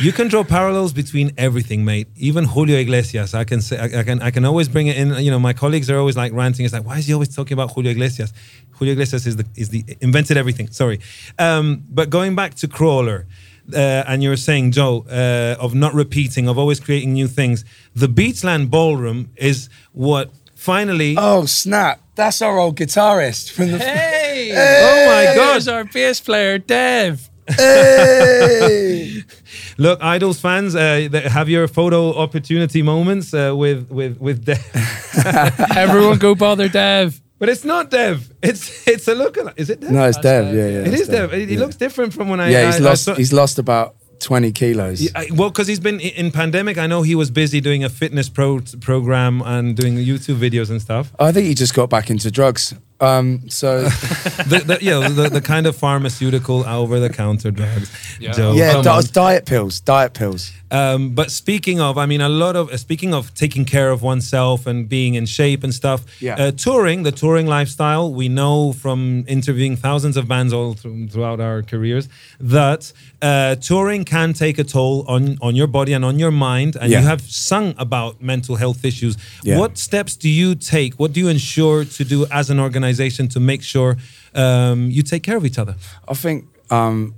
You 0.00 0.12
can 0.12 0.28
draw 0.28 0.44
parallels 0.44 0.92
between 0.92 1.32
everything, 1.38 1.84
mate. 1.84 2.08
Even 2.16 2.44
Julio 2.44 2.78
Iglesias. 2.78 3.34
I 3.34 3.44
can 3.44 3.60
say. 3.60 3.78
I, 3.78 4.00
I 4.00 4.02
can. 4.02 4.20
I 4.22 4.30
can 4.30 4.44
always 4.44 4.68
bring 4.68 4.88
it 4.88 4.96
in. 4.96 5.14
You 5.24 5.30
know, 5.30 5.38
my 5.38 5.52
colleagues 5.52 5.90
are 5.90 5.98
always 5.98 6.16
like 6.16 6.32
ranting. 6.32 6.64
It's 6.64 6.74
like, 6.74 6.84
why 6.84 6.98
is 6.98 7.06
he 7.06 7.14
always 7.14 7.34
talking 7.34 7.54
about 7.54 7.72
Julio 7.72 7.92
Iglesias? 7.92 8.32
Julio 8.72 8.92
Iglesias 8.92 9.26
is 9.26 9.36
the 9.36 9.46
is 9.56 9.70
the 9.70 9.84
invented 10.00 10.36
everything. 10.36 10.68
Sorry, 10.70 11.00
um, 11.38 11.84
but 11.88 12.10
going 12.10 12.34
back 12.34 12.54
to 12.56 12.68
Crawler. 12.68 13.26
Uh, 13.72 14.02
and 14.08 14.20
you 14.20 14.30
were 14.30 14.36
saying, 14.36 14.72
Joe, 14.72 15.04
uh, 15.08 15.62
of 15.62 15.76
not 15.76 15.94
repeating, 15.94 16.48
of 16.48 16.58
always 16.58 16.80
creating 16.80 17.12
new 17.12 17.28
things. 17.28 17.64
The 17.94 18.08
Beachland 18.08 18.68
Ballroom 18.68 19.30
is 19.36 19.68
what 19.92 20.32
finally. 20.56 21.14
Oh 21.16 21.44
snap! 21.44 22.00
That's 22.16 22.42
our 22.42 22.58
old 22.58 22.76
guitarist 22.76 23.52
from 23.52 23.70
the. 23.70 23.78
Hey! 23.78 24.50
Oh 24.50 25.06
my 25.06 25.36
God. 25.36 25.52
There's 25.52 25.68
our 25.68 25.84
bass 25.84 26.20
player, 26.20 26.58
Dev. 26.58 27.29
Hey! 27.56 29.22
Look, 29.78 30.00
Idles 30.02 30.40
fans, 30.40 30.74
uh, 30.74 31.08
have 31.30 31.48
your 31.48 31.66
photo 31.68 32.14
opportunity 32.14 32.82
moments 32.82 33.32
uh, 33.34 33.54
with 33.56 33.88
with 33.90 34.18
with 34.20 34.44
Dev. 34.44 34.62
Everyone 35.76 36.18
go 36.18 36.34
bother 36.34 36.68
Dev. 36.82 37.20
but 37.38 37.48
it's 37.48 37.64
not 37.64 37.90
Dev. 37.90 38.30
It's 38.42 38.86
it's 38.86 39.08
a 39.08 39.14
lookalike. 39.14 39.54
Is 39.56 39.70
it 39.70 39.80
Dev? 39.80 39.90
No, 39.90 40.04
it's 40.04 40.18
Dev. 40.18 40.44
Dev, 40.46 40.54
Yeah, 40.54 40.66
yeah. 40.66 40.70
yeah. 40.84 40.92
it's 40.92 41.00
is 41.02 41.08
Dev. 41.08 41.32
He 41.32 41.46
he 41.46 41.54
Yeah. 41.54 41.60
looks 41.60 41.76
different 41.76 42.12
from 42.12 42.28
when 42.28 42.40
I. 42.40 42.50
Yeah, 42.50 42.66
he's 42.66 42.74
I- 42.80 42.84
I 42.84 42.90
lost. 42.90 43.04
saw- 43.04 43.14
he's 43.14 43.32
lost 43.32 43.58
about 43.58 43.94
twenty 44.20 44.52
kilos. 44.52 45.00
Yeah, 45.00 45.24
well, 45.34 45.48
because 45.50 45.66
he's 45.66 45.80
been 45.80 45.98
in 46.00 46.30
pandemic. 46.30 46.76
I 46.76 46.86
know 46.86 47.02
he 47.02 47.14
was 47.14 47.30
busy 47.30 47.60
doing 47.60 47.84
a 47.84 47.88
fitness 47.88 48.28
pro 48.28 48.60
program 48.80 49.42
and 49.42 49.74
doing 49.76 49.96
YouTube 49.96 50.38
videos 50.38 50.68
and 50.70 50.80
stuff. 50.82 51.12
I 51.18 51.32
think 51.32 51.46
he 51.46 51.54
just 51.54 51.74
got 51.74 51.88
back 51.88 52.10
into 52.10 52.30
drugs. 52.30 52.74
Um, 53.00 53.48
so 53.48 53.82
the, 53.84 54.62
the, 54.64 54.78
yeah, 54.82 55.08
the, 55.08 55.28
the 55.28 55.40
kind 55.40 55.66
of 55.66 55.76
pharmaceutical 55.76 56.66
over 56.66 57.00
the 57.00 57.08
counter 57.10 57.50
drugs. 57.50 57.90
Yeah. 58.20 58.32
Joe, 58.32 58.52
yeah, 58.52 58.82
di- 58.82 59.02
diet 59.12 59.46
pills, 59.46 59.80
diet 59.80 60.12
pills. 60.12 60.52
Um, 60.70 61.10
but 61.14 61.30
speaking 61.30 61.80
of, 61.80 61.98
I 61.98 62.06
mean, 62.06 62.20
a 62.20 62.28
lot 62.28 62.54
of 62.56 62.78
speaking 62.78 63.12
of 63.14 63.34
taking 63.34 63.64
care 63.64 63.90
of 63.90 64.02
oneself 64.02 64.66
and 64.66 64.88
being 64.88 65.14
in 65.14 65.26
shape 65.26 65.64
and 65.64 65.74
stuff. 65.74 66.00
Yeah. 66.20 66.36
Uh, 66.36 66.50
touring, 66.52 67.02
the 67.02 67.12
touring 67.12 67.46
lifestyle, 67.46 68.12
we 68.14 68.28
know 68.28 68.72
from 68.72 69.24
interviewing 69.26 69.76
thousands 69.76 70.16
of 70.16 70.28
bands 70.28 70.52
all 70.52 70.74
through, 70.74 71.08
throughout 71.08 71.40
our 71.40 71.62
careers 71.62 72.08
that 72.38 72.92
uh, 73.22 73.56
touring 73.56 74.04
can 74.04 74.32
take 74.32 74.58
a 74.58 74.64
toll 74.64 75.04
on 75.08 75.38
on 75.42 75.56
your 75.56 75.66
body 75.66 75.92
and 75.92 76.04
on 76.04 76.18
your 76.18 76.30
mind. 76.30 76.76
And 76.76 76.90
Yeah. 76.90 77.00
you 77.00 77.06
have 77.06 77.20
sung 77.22 77.74
about 77.76 78.22
mental 78.22 78.56
health 78.56 78.84
issues. 78.84 79.16
Yeah. 79.42 79.58
What 79.58 79.76
steps 79.78 80.16
do 80.16 80.28
you 80.28 80.54
take? 80.54 80.94
What 81.00 81.12
do 81.12 81.20
you 81.20 81.28
ensure 81.28 81.84
to 81.84 82.04
do 82.04 82.26
as 82.30 82.50
an 82.50 82.60
organization 82.60 83.28
to 83.28 83.40
make 83.40 83.62
sure 83.62 83.96
um, 84.34 84.90
you 84.90 85.02
take 85.02 85.22
care 85.22 85.36
of 85.36 85.44
each 85.44 85.58
other? 85.58 85.74
I 86.08 86.14
think 86.14 86.44
um, 86.70 87.14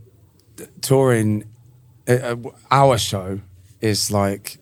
touring, 0.80 1.44
uh, 2.08 2.12
uh, 2.12 2.36
our 2.70 2.98
show 2.98 3.40
is 3.80 4.10
like 4.10 4.58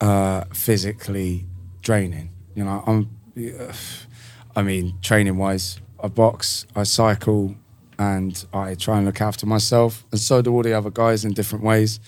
uh, 0.00 0.44
physically 0.52 1.46
draining. 1.80 2.30
You 2.54 2.64
know, 2.64 2.82
I'm. 2.86 3.10
uh, 3.36 3.72
I 4.56 4.62
mean, 4.62 4.94
training 5.02 5.36
wise, 5.36 5.80
I 6.00 6.08
box, 6.08 6.64
I 6.76 6.84
cycle, 6.84 7.56
and 7.98 8.44
I 8.52 8.74
try 8.74 8.98
and 8.98 9.06
look 9.06 9.20
after 9.20 9.46
myself, 9.46 10.04
and 10.12 10.20
so 10.20 10.42
do 10.42 10.52
all 10.52 10.62
the 10.62 10.72
other 10.72 10.90
guys 10.90 11.24
in 11.24 11.32
different 11.32 11.64
ways. 11.64 12.00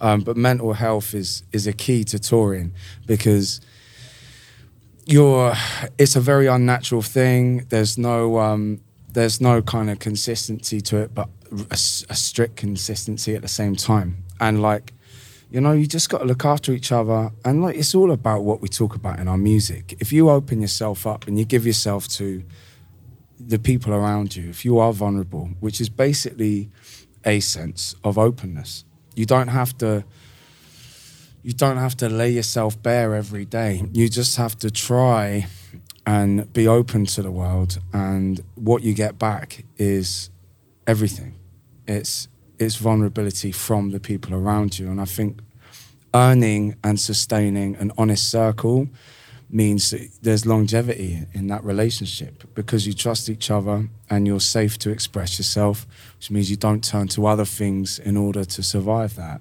Um, 0.00 0.20
but 0.20 0.36
mental 0.36 0.72
health 0.74 1.14
is 1.14 1.44
is 1.52 1.66
a 1.66 1.72
key 1.72 2.04
to 2.04 2.18
touring 2.18 2.74
because 3.06 3.60
you're 5.06 5.54
it's 5.98 6.16
a 6.16 6.20
very 6.20 6.46
unnatural 6.46 7.02
thing 7.02 7.66
there's 7.68 7.96
no 7.98 8.38
um 8.38 8.80
there's 9.14 9.40
no 9.40 9.62
kind 9.62 9.90
of 9.90 9.98
consistency 9.98 10.80
to 10.80 10.98
it 10.98 11.14
but 11.14 11.28
a 11.70 11.76
strict 11.76 12.56
consistency 12.56 13.34
at 13.34 13.42
the 13.42 13.48
same 13.48 13.76
time. 13.76 14.24
And 14.40 14.60
like 14.60 14.92
you 15.50 15.60
know 15.60 15.72
you 15.72 15.86
just 15.86 16.08
got 16.10 16.18
to 16.18 16.24
look 16.24 16.44
after 16.44 16.72
each 16.72 16.92
other. 16.92 17.30
And 17.44 17.62
like 17.62 17.76
it's 17.76 17.94
all 17.94 18.12
about 18.12 18.42
what 18.42 18.60
we 18.60 18.68
talk 18.68 18.94
about 18.94 19.18
in 19.18 19.28
our 19.28 19.38
music. 19.38 19.96
If 20.00 20.12
you 20.12 20.30
open 20.30 20.60
yourself 20.60 21.06
up 21.06 21.26
and 21.26 21.38
you 21.38 21.44
give 21.44 21.66
yourself 21.66 22.08
to 22.08 22.44
the 23.40 23.58
people 23.58 23.92
around 23.92 24.36
you 24.36 24.48
if 24.48 24.64
you 24.64 24.78
are 24.78 24.92
vulnerable 24.92 25.50
which 25.58 25.80
is 25.80 25.88
basically 25.88 26.70
a 27.24 27.40
sense 27.40 27.94
of 28.04 28.16
openness 28.16 28.84
you 29.16 29.26
don't 29.26 29.48
have 29.48 29.76
to 29.76 30.04
you 31.44 31.52
don't 31.52 31.76
have 31.76 31.94
to 31.98 32.08
lay 32.08 32.30
yourself 32.30 32.82
bare 32.82 33.14
every 33.14 33.44
day. 33.44 33.84
You 33.92 34.08
just 34.08 34.36
have 34.36 34.58
to 34.60 34.70
try 34.70 35.46
and 36.06 36.52
be 36.52 36.68
open 36.68 37.06
to 37.06 37.22
the 37.22 37.30
world. 37.30 37.78
And 37.92 38.42
what 38.54 38.82
you 38.82 38.94
get 38.94 39.18
back 39.18 39.64
is 39.76 40.30
everything. 40.86 41.34
It's 41.86 42.28
it's 42.58 42.76
vulnerability 42.76 43.50
from 43.52 43.90
the 43.90 44.00
people 44.00 44.34
around 44.34 44.78
you. 44.78 44.88
And 44.88 45.00
I 45.00 45.06
think 45.06 45.40
earning 46.14 46.76
and 46.84 47.00
sustaining 47.00 47.74
an 47.76 47.90
honest 47.98 48.30
circle 48.30 48.88
means 49.50 49.90
that 49.90 50.08
there's 50.22 50.46
longevity 50.46 51.26
in 51.32 51.48
that 51.48 51.62
relationship 51.64 52.44
because 52.54 52.86
you 52.86 52.92
trust 52.92 53.28
each 53.28 53.50
other 53.50 53.88
and 54.08 54.26
you're 54.26 54.40
safe 54.40 54.78
to 54.78 54.90
express 54.90 55.38
yourself, 55.38 55.86
which 56.16 56.30
means 56.30 56.50
you 56.50 56.56
don't 56.56 56.82
turn 56.82 57.08
to 57.08 57.26
other 57.26 57.44
things 57.44 57.98
in 57.98 58.16
order 58.16 58.44
to 58.44 58.62
survive 58.62 59.16
that. 59.16 59.40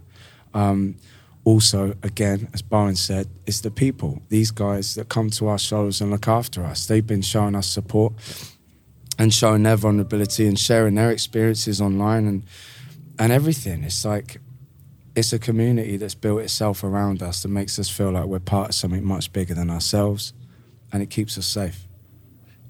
Um, 0.54 0.96
also, 1.46 1.96
again, 2.04 2.48
as 2.54 2.62
Bowen 2.62 2.96
said, 2.96 3.28
it's 3.46 3.62
the 3.62 3.72
people, 3.72 4.22
these 4.30 4.52
guys 4.52 4.96
that 4.96 5.10
come 5.10 5.30
to 5.32 5.48
our 5.48 5.60
shows 5.60 6.00
and 6.00 6.10
look 6.10 6.28
after 6.28 6.64
us. 6.64 6.86
They've 6.86 7.06
been 7.06 7.22
showing 7.22 7.56
us 7.56 7.68
support 7.68 8.14
and 9.20 9.34
showing 9.34 9.64
their 9.64 9.76
vulnerability 9.76 10.48
and 10.48 10.58
sharing 10.58 10.96
their 10.96 11.12
experiences 11.12 11.82
online 11.82 12.26
and 12.28 12.44
and 13.20 13.32
everything. 13.32 13.84
It's 13.84 14.06
like 14.06 14.40
it's 15.16 15.34
a 15.34 15.40
community 15.40 15.98
that's 15.98 16.16
built 16.16 16.42
itself 16.42 16.84
around 16.84 17.22
us 17.22 17.44
that 17.44 17.50
makes 17.50 17.78
us 17.78 17.90
feel 17.90 18.12
like 18.12 18.26
we're 18.26 18.40
part 18.40 18.70
of 18.70 18.76
something 18.76 19.04
much 19.04 19.32
bigger 19.34 19.54
than 19.54 19.70
ourselves, 19.70 20.34
and 20.92 21.04
it 21.04 21.10
keeps 21.10 21.38
us 21.38 21.46
safe. 21.46 21.88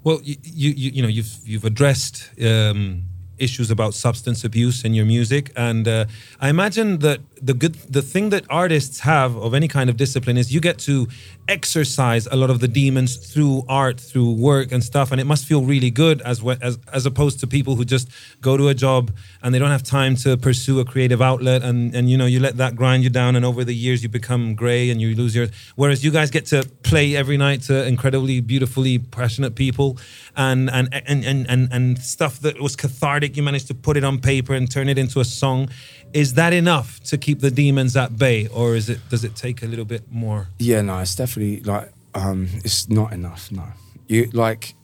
Well, 0.02 0.20
you 0.22 0.36
you, 0.42 0.70
you 0.70 1.02
know 1.02 1.08
you've 1.08 1.38
you've 1.44 1.64
addressed 1.64 2.28
um, 2.42 3.04
issues 3.38 3.70
about 3.70 3.94
substance 3.94 4.44
abuse 4.44 4.84
in 4.84 4.94
your 4.94 5.06
music, 5.06 5.52
and 5.56 5.86
uh, 5.86 6.06
I 6.40 6.48
imagine 6.48 6.98
that 6.98 7.20
the 7.40 7.54
good 7.54 7.74
the 7.90 8.02
thing 8.02 8.30
that 8.30 8.44
artists 8.48 9.00
have 9.00 9.36
of 9.36 9.54
any 9.54 9.68
kind 9.68 9.90
of 9.90 9.96
discipline 9.96 10.36
is 10.36 10.52
you 10.52 10.60
get 10.60 10.78
to 10.80 11.08
exercise 11.48 12.26
a 12.28 12.36
lot 12.36 12.48
of 12.48 12.60
the 12.60 12.68
demons 12.68 13.16
through 13.16 13.64
art, 13.68 14.00
through 14.00 14.32
work 14.32 14.72
and 14.72 14.82
stuff, 14.82 15.12
and 15.12 15.20
it 15.20 15.24
must 15.24 15.44
feel 15.46 15.62
really 15.62 15.90
good 15.90 16.22
as 16.22 16.42
as 16.62 16.78
as 16.92 17.06
opposed 17.06 17.40
to 17.40 17.46
people 17.46 17.76
who 17.76 17.84
just 17.84 18.08
go 18.40 18.56
to 18.56 18.68
a 18.68 18.74
job 18.74 19.10
and 19.42 19.54
they 19.54 19.58
don't 19.58 19.70
have 19.70 19.82
time 19.82 20.16
to 20.16 20.36
pursue 20.36 20.80
a 20.80 20.84
creative 20.84 21.20
outlet, 21.20 21.62
and 21.62 21.94
and 21.94 22.08
you 22.10 22.16
know 22.16 22.26
you 22.26 22.40
let 22.40 22.56
that 22.56 22.76
grind 22.76 23.04
you 23.04 23.10
down, 23.10 23.36
and 23.36 23.44
over 23.44 23.64
the 23.64 23.74
years 23.74 24.02
you 24.02 24.08
become 24.08 24.54
gray 24.54 24.90
and 24.90 25.00
you 25.00 25.14
lose 25.14 25.34
your. 25.34 25.48
Whereas 25.76 26.04
you 26.04 26.10
guys 26.10 26.30
get 26.30 26.46
to 26.46 26.64
play 26.94 27.16
every 27.16 27.36
night 27.36 27.60
to 27.60 27.84
incredibly 27.84 28.40
beautifully 28.40 29.00
passionate 29.00 29.56
people, 29.56 29.98
and 30.36 30.70
and 30.70 30.88
and 30.92 31.24
and 31.24 31.44
and, 31.50 31.72
and 31.72 31.98
stuff 31.98 32.38
that 32.40 32.60
was 32.60 32.76
cathartic. 32.76 33.36
You 33.36 33.42
managed 33.42 33.66
to 33.66 33.74
put 33.74 33.96
it 33.96 34.04
on 34.04 34.20
paper 34.20 34.54
and 34.54 34.70
turn 34.70 34.88
it 34.88 34.96
into 34.96 35.18
a 35.18 35.24
song. 35.24 35.68
Is 36.12 36.34
that 36.34 36.52
enough 36.52 37.00
to 37.10 37.18
keep 37.18 37.40
the 37.40 37.50
demons 37.50 37.96
at 37.96 38.16
bay, 38.16 38.46
or 38.46 38.76
is 38.76 38.88
it 38.88 39.00
does 39.08 39.24
it 39.24 39.34
take 39.34 39.64
a 39.64 39.66
little 39.66 39.84
bit 39.84 40.02
more? 40.12 40.46
Yeah, 40.60 40.82
no, 40.82 41.00
it's 41.00 41.16
definitely 41.16 41.60
like 41.62 41.90
um, 42.14 42.48
it's 42.64 42.88
not 42.88 43.12
enough. 43.12 43.50
No, 43.50 43.66
you 44.06 44.30
like 44.32 44.74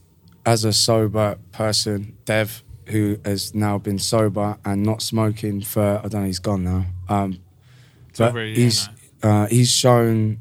as 0.45 0.65
a 0.65 0.73
sober 0.73 1.39
person, 1.53 2.17
Dev, 2.25 2.65
who 2.87 3.19
has 3.25 3.55
now 3.55 3.79
been 3.79 4.01
sober 4.01 4.59
and 4.65 4.83
not 4.83 5.01
smoking 5.01 5.61
for 5.61 6.01
I 6.05 6.09
don't 6.09 6.23
know, 6.23 6.27
he's 6.27 6.41
gone 6.41 6.65
now. 6.65 6.87
Um, 7.09 7.39
but 8.19 8.31
over 8.31 8.41
a 8.41 8.47
year 8.47 8.57
he's 8.57 8.89
uh, 9.23 9.47
he's 9.47 9.71
shown 9.71 10.39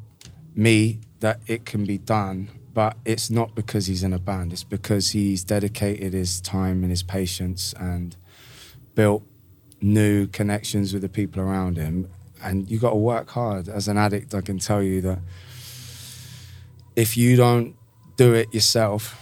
me 0.56 1.02
that 1.20 1.40
it 1.48 1.66
can 1.66 1.86
be 1.86 1.98
done. 1.98 2.50
But 2.74 2.98
it's 3.04 3.30
not 3.30 3.56
because 3.56 3.88
he's 3.88 4.04
in 4.04 4.14
a 4.14 4.20
band. 4.20 4.54
It's 4.54 4.64
because 4.64 5.12
he's 5.12 5.44
dedicated 5.44 6.14
his 6.14 6.40
time 6.40 6.84
and 6.84 6.90
his 6.90 7.04
patience 7.04 7.74
and 7.74 8.16
built 8.96 9.24
new 9.82 10.28
connections 10.28 10.94
with 10.94 11.02
the 11.02 11.10
people 11.10 11.42
around 11.42 11.78
him. 11.78 12.10
And 12.42 12.70
you 12.70 12.80
got 12.80 12.92
to 12.92 12.96
work 12.96 13.30
hard. 13.32 13.68
As 13.68 13.88
an 13.88 13.98
addict, 13.98 14.34
I 14.34 14.42
can 14.42 14.60
tell 14.60 14.82
you 14.82 15.02
that 15.02 15.20
if 16.96 17.18
you 17.18 17.36
don't 17.36 17.76
do 18.16 18.34
it 18.34 18.54
yourself, 18.54 19.16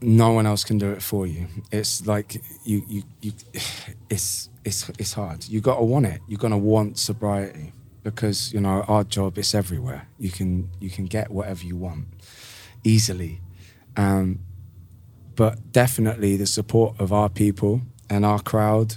no 0.00 0.32
one 0.32 0.46
else 0.46 0.64
can 0.64 0.78
do 0.78 0.90
it 0.90 1.02
for 1.02 1.26
you. 1.26 1.46
It's 1.70 2.06
like 2.06 2.42
you, 2.64 2.82
you, 2.88 3.02
you 3.20 3.32
it's, 4.10 4.48
it's, 4.64 4.88
it's 4.98 5.12
hard. 5.12 5.48
You 5.48 5.60
got 5.60 5.76
to 5.76 5.84
want 5.84 6.06
it. 6.06 6.20
You're 6.26 6.38
gonna 6.38 6.58
want 6.58 6.98
sobriety 6.98 7.72
because 8.02 8.52
you 8.52 8.60
know 8.60 8.84
our 8.88 9.04
job 9.04 9.38
is 9.38 9.54
everywhere. 9.54 10.08
You 10.18 10.30
can, 10.30 10.70
you 10.80 10.90
can 10.90 11.06
get 11.06 11.30
whatever 11.30 11.64
you 11.64 11.76
want 11.76 12.06
easily. 12.84 13.40
Um, 13.96 14.40
but 15.34 15.72
definitely 15.72 16.36
the 16.36 16.46
support 16.46 16.98
of 16.98 17.12
our 17.12 17.28
people 17.28 17.82
and 18.10 18.24
our 18.24 18.40
crowd 18.40 18.96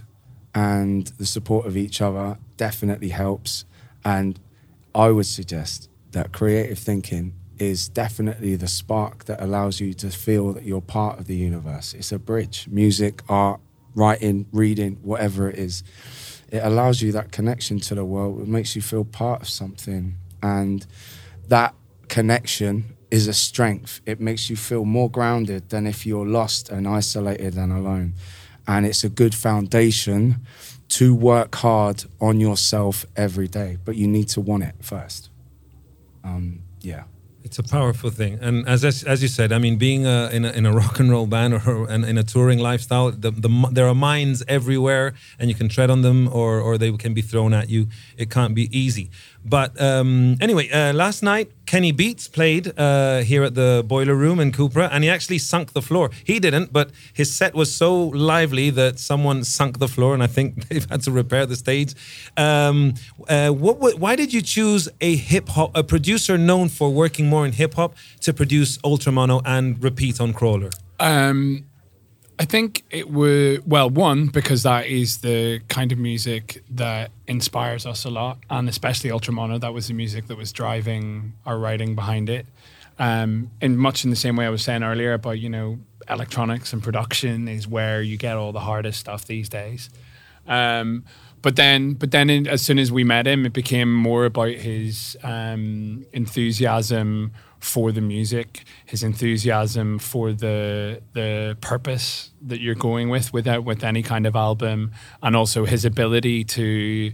and 0.55 1.07
the 1.17 1.25
support 1.25 1.65
of 1.65 1.77
each 1.77 2.01
other 2.01 2.37
definitely 2.57 3.09
helps. 3.09 3.65
And 4.03 4.39
I 4.93 5.09
would 5.09 5.27
suggest 5.27 5.89
that 6.11 6.31
creative 6.31 6.79
thinking 6.79 7.33
is 7.59 7.87
definitely 7.87 8.55
the 8.55 8.67
spark 8.67 9.25
that 9.25 9.39
allows 9.39 9.79
you 9.79 9.93
to 9.93 10.09
feel 10.09 10.51
that 10.53 10.63
you're 10.63 10.81
part 10.81 11.19
of 11.19 11.27
the 11.27 11.35
universe. 11.35 11.93
It's 11.93 12.11
a 12.11 12.17
bridge. 12.17 12.67
Music, 12.67 13.21
art, 13.29 13.61
writing, 13.93 14.47
reading, 14.51 14.97
whatever 15.03 15.49
it 15.49 15.59
is. 15.59 15.83
It 16.51 16.61
allows 16.63 17.01
you 17.01 17.11
that 17.13 17.31
connection 17.31 17.79
to 17.81 17.95
the 17.95 18.05
world. 18.05 18.41
It 18.41 18.47
makes 18.47 18.75
you 18.75 18.81
feel 18.81 19.05
part 19.05 19.41
of 19.41 19.49
something. 19.49 20.15
And 20.43 20.85
that 21.47 21.73
connection 22.09 22.97
is 23.09 23.27
a 23.27 23.33
strength. 23.33 24.01
It 24.05 24.19
makes 24.19 24.49
you 24.49 24.55
feel 24.55 24.85
more 24.85 25.09
grounded 25.09 25.69
than 25.69 25.87
if 25.87 26.05
you're 26.05 26.25
lost 26.25 26.69
and 26.69 26.87
isolated 26.87 27.55
and 27.55 27.71
alone. 27.71 28.13
And 28.67 28.85
it's 28.85 29.03
a 29.03 29.09
good 29.09 29.33
foundation 29.33 30.45
to 30.89 31.15
work 31.15 31.55
hard 31.55 32.03
on 32.19 32.39
yourself 32.41 33.05
every 33.15 33.47
day, 33.47 33.77
but 33.85 33.95
you 33.95 34.07
need 34.07 34.27
to 34.29 34.41
want 34.41 34.63
it 34.63 34.75
first. 34.81 35.29
Um, 36.23 36.63
yeah. 36.81 37.03
It's 37.43 37.57
a 37.57 37.63
powerful 37.63 38.11
thing, 38.11 38.37
and 38.39 38.67
as 38.67 38.85
as, 38.85 39.21
you 39.23 39.27
said, 39.27 39.51
I 39.51 39.57
mean, 39.57 39.77
being 39.77 40.05
a, 40.05 40.29
in 40.31 40.45
a 40.45 40.51
in 40.51 40.65
a 40.67 40.71
rock 40.71 40.99
and 40.99 41.09
roll 41.09 41.25
band 41.25 41.55
or 41.55 41.89
in, 41.89 42.03
in 42.03 42.17
a 42.17 42.23
touring 42.23 42.59
lifestyle, 42.59 43.09
the, 43.09 43.31
the 43.31 43.49
there 43.71 43.87
are 43.87 43.95
mines 43.95 44.43
everywhere, 44.47 45.15
and 45.39 45.49
you 45.49 45.55
can 45.55 45.67
tread 45.67 45.89
on 45.89 46.03
them, 46.03 46.27
or 46.27 46.59
or 46.59 46.77
they 46.77 46.91
can 46.91 47.13
be 47.15 47.21
thrown 47.21 47.53
at 47.53 47.67
you. 47.67 47.87
It 48.15 48.29
can't 48.29 48.53
be 48.53 48.69
easy. 48.77 49.09
But 49.43 49.79
um, 49.81 50.37
anyway, 50.39 50.69
uh, 50.69 50.93
last 50.93 51.23
night 51.23 51.51
Kenny 51.65 51.91
Beats 51.91 52.27
played 52.27 52.77
uh, 52.77 53.19
here 53.19 53.43
at 53.43 53.55
the 53.55 53.83
Boiler 53.87 54.15
Room 54.15 54.39
in 54.39 54.51
Cupra, 54.51 54.89
and 54.91 55.03
he 55.03 55.09
actually 55.09 55.39
sunk 55.39 55.73
the 55.73 55.81
floor. 55.81 56.09
He 56.23 56.39
didn't, 56.39 56.71
but 56.71 56.91
his 57.13 57.33
set 57.33 57.53
was 57.53 57.73
so 57.73 57.95
lively 58.09 58.69
that 58.71 58.99
someone 58.99 59.43
sunk 59.43 59.79
the 59.79 59.87
floor, 59.87 60.13
and 60.13 60.21
I 60.21 60.27
think 60.27 60.67
they've 60.69 60.89
had 60.89 61.01
to 61.03 61.11
repair 61.11 61.45
the 61.45 61.55
stage. 61.55 61.95
Um, 62.37 62.93
uh, 63.27 63.49
what, 63.49 63.99
why 63.99 64.15
did 64.15 64.33
you 64.33 64.41
choose 64.41 64.89
a 64.99 65.15
hip 65.15 65.49
hop, 65.49 65.71
a 65.75 65.83
producer 65.83 66.37
known 66.37 66.69
for 66.69 66.89
working 66.89 67.27
more 67.27 67.45
in 67.45 67.53
hip 67.53 67.73
hop, 67.75 67.95
to 68.21 68.33
produce 68.33 68.77
Ultra 68.83 69.11
Mono 69.11 69.41
and 69.45 69.81
repeat 69.83 70.21
on 70.21 70.33
Crawler? 70.33 70.69
Um, 70.99 71.65
I 72.39 72.45
think 72.45 72.83
it 72.89 73.09
would 73.09 73.69
well 73.69 73.89
one 73.89 74.27
because 74.27 74.63
that 74.63 74.87
is 74.87 75.19
the 75.19 75.61
kind 75.67 75.91
of 75.91 75.97
music 75.97 76.63
that 76.71 77.11
inspires 77.27 77.85
us 77.85 78.03
a 78.03 78.09
lot, 78.09 78.39
and 78.49 78.67
especially 78.67 79.11
Ultra 79.11 79.33
Mono. 79.33 79.57
That 79.57 79.73
was 79.73 79.87
the 79.87 79.93
music 79.93 80.27
that 80.27 80.37
was 80.37 80.51
driving 80.51 81.33
our 81.45 81.57
writing 81.57 81.95
behind 81.95 82.29
it. 82.29 82.45
Um, 82.97 83.51
in 83.61 83.77
much 83.77 84.03
in 84.03 84.09
the 84.09 84.15
same 84.15 84.35
way 84.35 84.45
I 84.45 84.49
was 84.49 84.63
saying 84.63 84.83
earlier 84.83 85.13
about 85.13 85.39
you 85.39 85.49
know 85.49 85.79
electronics 86.09 86.73
and 86.73 86.81
production 86.83 87.47
is 87.47 87.67
where 87.67 88.01
you 88.01 88.17
get 88.17 88.37
all 88.37 88.51
the 88.51 88.59
hardest 88.59 88.99
stuff 88.99 89.25
these 89.25 89.47
days. 89.47 89.89
Um, 90.47 91.05
but 91.41 91.55
then, 91.55 91.93
but 91.93 92.11
then, 92.11 92.29
in, 92.29 92.47
as 92.47 92.61
soon 92.61 92.77
as 92.77 92.91
we 92.91 93.03
met 93.03 93.25
him, 93.25 93.45
it 93.45 93.53
became 93.53 93.93
more 93.93 94.25
about 94.25 94.49
his 94.51 95.17
um, 95.23 96.05
enthusiasm 96.13 97.31
for 97.61 97.91
the 97.91 98.01
music, 98.01 98.63
his 98.85 99.03
enthusiasm 99.03 99.99
for 99.99 100.33
the 100.33 101.01
the 101.13 101.57
purpose 101.61 102.31
that 102.41 102.59
you're 102.59 102.75
going 102.75 103.09
with 103.09 103.31
without 103.31 103.63
with 103.63 103.83
any 103.83 104.03
kind 104.03 104.27
of 104.27 104.35
album, 104.35 104.91
and 105.23 105.35
also 105.35 105.65
his 105.65 105.85
ability 105.85 106.43
to 106.43 107.13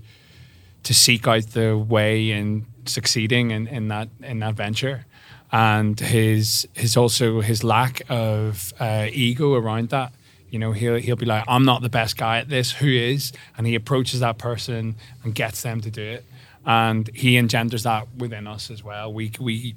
to 0.84 0.94
seek 0.94 1.28
out 1.28 1.48
the 1.48 1.78
way 1.78 2.32
in 2.32 2.66
succeeding 2.86 3.52
in, 3.52 3.68
in 3.68 3.90
that 3.90 4.10
in 4.24 4.40
that 4.40 4.56
venture 4.56 5.06
and 5.52 6.00
his 6.00 6.68
his 6.74 6.98
also 6.98 7.42
his 7.42 7.64
lack 7.64 8.02
of 8.10 8.74
uh, 8.80 9.08
ego 9.12 9.54
around 9.54 9.90
that. 9.90 10.14
You 10.50 10.60
know, 10.60 10.72
he'll 10.72 10.98
he'll 10.98 11.16
be 11.16 11.26
like, 11.26 11.44
"I'm 11.48 11.66
not 11.66 11.82
the 11.82 11.90
best 11.90 12.18
guy 12.18 12.40
at 12.40 12.50
this. 12.50 12.72
Who 12.74 12.88
is?" 12.88 13.34
And 13.58 13.68
he 13.68 13.76
approaches 13.76 14.22
that 14.22 14.38
person 14.38 14.96
and 15.24 15.36
gets 15.36 15.62
them 15.62 15.82
to 15.82 15.92
do 15.92 16.02
it, 16.02 16.26
and 16.66 17.10
he 17.14 17.38
engenders 17.38 17.84
that 17.84 18.08
within 18.18 18.48
us 18.48 18.72
as 18.72 18.84
well. 18.84 19.12
We 19.12 19.32
we 19.40 19.76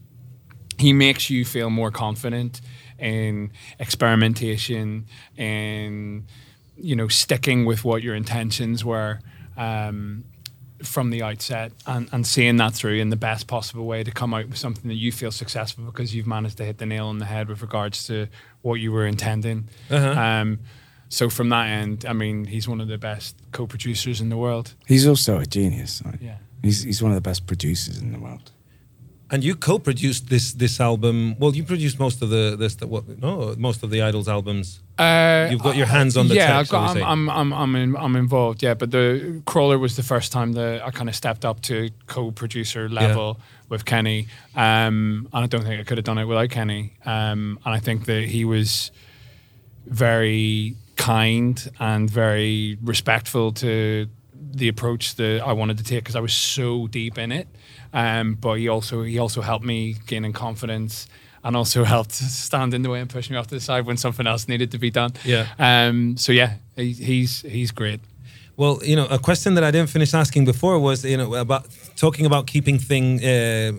he 0.80 0.92
makes 0.92 1.30
you 1.30 1.44
feel 1.44 1.70
more 1.70 1.90
confident 1.90 2.60
in 2.99 3.50
experimentation 3.78 5.06
and 5.37 6.26
you 6.76 6.96
know 6.96 7.08
sticking 7.08 7.64
with 7.64 7.84
what 7.84 8.02
your 8.02 8.14
intentions 8.14 8.84
were. 8.84 9.20
Um, 9.56 10.25
from 10.82 11.10
the 11.10 11.22
outset 11.22 11.72
and, 11.87 12.08
and 12.10 12.26
seeing 12.26 12.56
that 12.56 12.72
through 12.72 12.94
in 12.94 13.10
the 13.10 13.16
best 13.16 13.46
possible 13.46 13.84
way 13.84 14.02
to 14.02 14.10
come 14.10 14.32
out 14.32 14.49
with 14.49 14.56
something 14.56 14.88
that 14.88 14.94
you 14.94 15.12
feel 15.12 15.30
successful 15.30 15.84
because 15.84 16.14
you've 16.14 16.26
managed 16.26 16.56
to 16.56 16.64
hit 16.64 16.78
the 16.78 16.87
nail 16.87 17.08
on 17.08 17.18
the 17.18 17.26
head 17.26 17.50
with 17.50 17.60
regards 17.60 18.06
to 18.06 18.26
what 18.62 18.76
you 18.76 18.90
were 18.90 19.06
intending. 19.06 19.68
Uh-huh. 19.90 20.18
Um, 20.18 20.60
so 21.10 21.28
from 21.28 21.50
that 21.50 21.66
end, 21.66 22.06
I 22.08 22.12
mean, 22.12 22.46
he's 22.46 22.68
one 22.68 22.80
of 22.80 22.88
the 22.88 22.96
best 22.96 23.37
co-producers 23.52 24.20
in 24.20 24.28
the 24.30 24.37
world. 24.37 24.75
He's 24.87 25.06
also 25.06 25.38
a 25.38 25.44
genius. 25.44 26.02
Like, 26.04 26.20
Yeah. 26.20 26.37
He's 26.62 26.82
he's 26.82 27.02
one 27.02 27.10
of 27.10 27.16
the 27.16 27.22
best 27.22 27.46
producers 27.46 27.99
in 27.99 28.12
the 28.12 28.18
world. 28.18 28.52
And 29.32 29.44
you 29.44 29.54
co-produced 29.54 30.28
this 30.28 30.52
this 30.52 30.80
album. 30.80 31.37
Well, 31.38 31.54
you 31.54 31.62
produced 31.62 32.00
most 32.00 32.20
of 32.20 32.30
the 32.30 32.56
this 32.58 32.76
what 32.80 33.04
no 33.20 33.54
most 33.56 33.84
of 33.84 33.90
the 33.90 34.02
Idles 34.02 34.28
albums. 34.28 34.80
Uh, 34.99 35.49
You've 35.50 35.62
got 35.62 35.76
your 35.76 35.87
hands 35.87 36.16
on 36.16 36.28
the 36.28 36.34
yeah, 36.34 36.49
tech, 36.49 36.56
I've 36.56 36.68
got, 36.68 36.96
I'm, 36.96 37.02
I'm, 37.02 37.30
I'm, 37.30 37.52
I'm, 37.52 37.76
in, 37.76 37.96
I'm 37.96 38.16
involved. 38.16 38.62
Yeah, 38.62 38.75
but 38.75 38.90
the 38.90 39.40
crawler 39.46 39.78
was 39.78 39.96
the 39.96 40.02
first 40.02 40.30
time 40.32 40.52
that 40.54 40.84
I 40.84 40.90
kind 40.90 41.08
of 41.08 41.14
stepped 41.14 41.44
up 41.44 41.62
to 41.62 41.88
co-producer 42.06 42.88
level 42.88 43.38
with 43.70 43.84
Kenny, 43.84 44.26
um, 44.56 45.28
and 45.32 45.44
I 45.44 45.46
don't 45.46 45.62
think 45.62 45.80
I 45.80 45.84
could 45.84 45.96
have 45.96 46.04
done 46.04 46.18
it 46.18 46.26
without 46.26 46.50
Kenny. 46.50 46.92
Um, 47.06 47.58
and 47.64 47.75
I 47.75 47.78
think 47.78 48.06
that 48.06 48.25
he 48.25 48.44
was 48.44 48.90
very 49.87 50.76
kind 50.96 51.70
and 51.78 52.10
very 52.10 52.76
respectful 52.82 53.52
to 53.52 54.06
the 54.52 54.69
approach 54.69 55.16
that 55.16 55.42
I 55.42 55.52
wanted 55.52 55.78
to 55.78 55.85
take 55.85 56.04
because 56.04 56.16
I 56.16 56.21
was 56.21 56.35
so 56.35 56.87
deep 56.87 57.19
in 57.19 57.33
it. 57.33 57.49
Um, 57.92 58.35
but 58.35 58.54
he 58.54 58.69
also 58.69 59.02
he 59.02 59.19
also 59.19 59.40
helped 59.40 59.64
me 59.64 59.97
gain 60.07 60.25
in 60.25 60.33
confidence 60.33 61.09
and 61.42 61.57
also 61.57 61.85
helped 61.97 62.12
stand 62.12 62.75
in 62.75 62.83
the 62.83 62.90
way 62.90 63.00
and 63.00 63.11
push 63.11 63.30
me 63.30 63.37
off 63.37 63.47
to 63.49 63.54
the 63.54 63.61
side 63.61 63.87
when 63.87 63.97
something 63.97 64.26
else 64.26 64.49
needed 64.49 64.71
to 64.73 64.78
be 64.78 64.90
done. 64.90 65.12
Yeah. 65.25 65.47
Um, 65.59 66.16
so 66.16 66.33
yeah, 66.33 66.54
he, 66.76 66.92
he's 66.92 67.42
he's 67.42 67.71
great. 67.71 68.00
Well, 68.57 68.80
you 68.85 68.95
know, 68.95 69.07
a 69.07 69.19
question 69.19 69.54
that 69.54 69.64
I 69.64 69.71
didn't 69.71 69.88
finish 69.88 70.12
asking 70.12 70.45
before 70.45 70.78
was, 70.78 71.02
you 71.02 71.16
know, 71.16 71.35
about 71.35 71.66
talking 71.97 72.26
about 72.26 72.47
keeping 72.47 72.78
thing, 72.78 73.19
uh, 73.25 73.73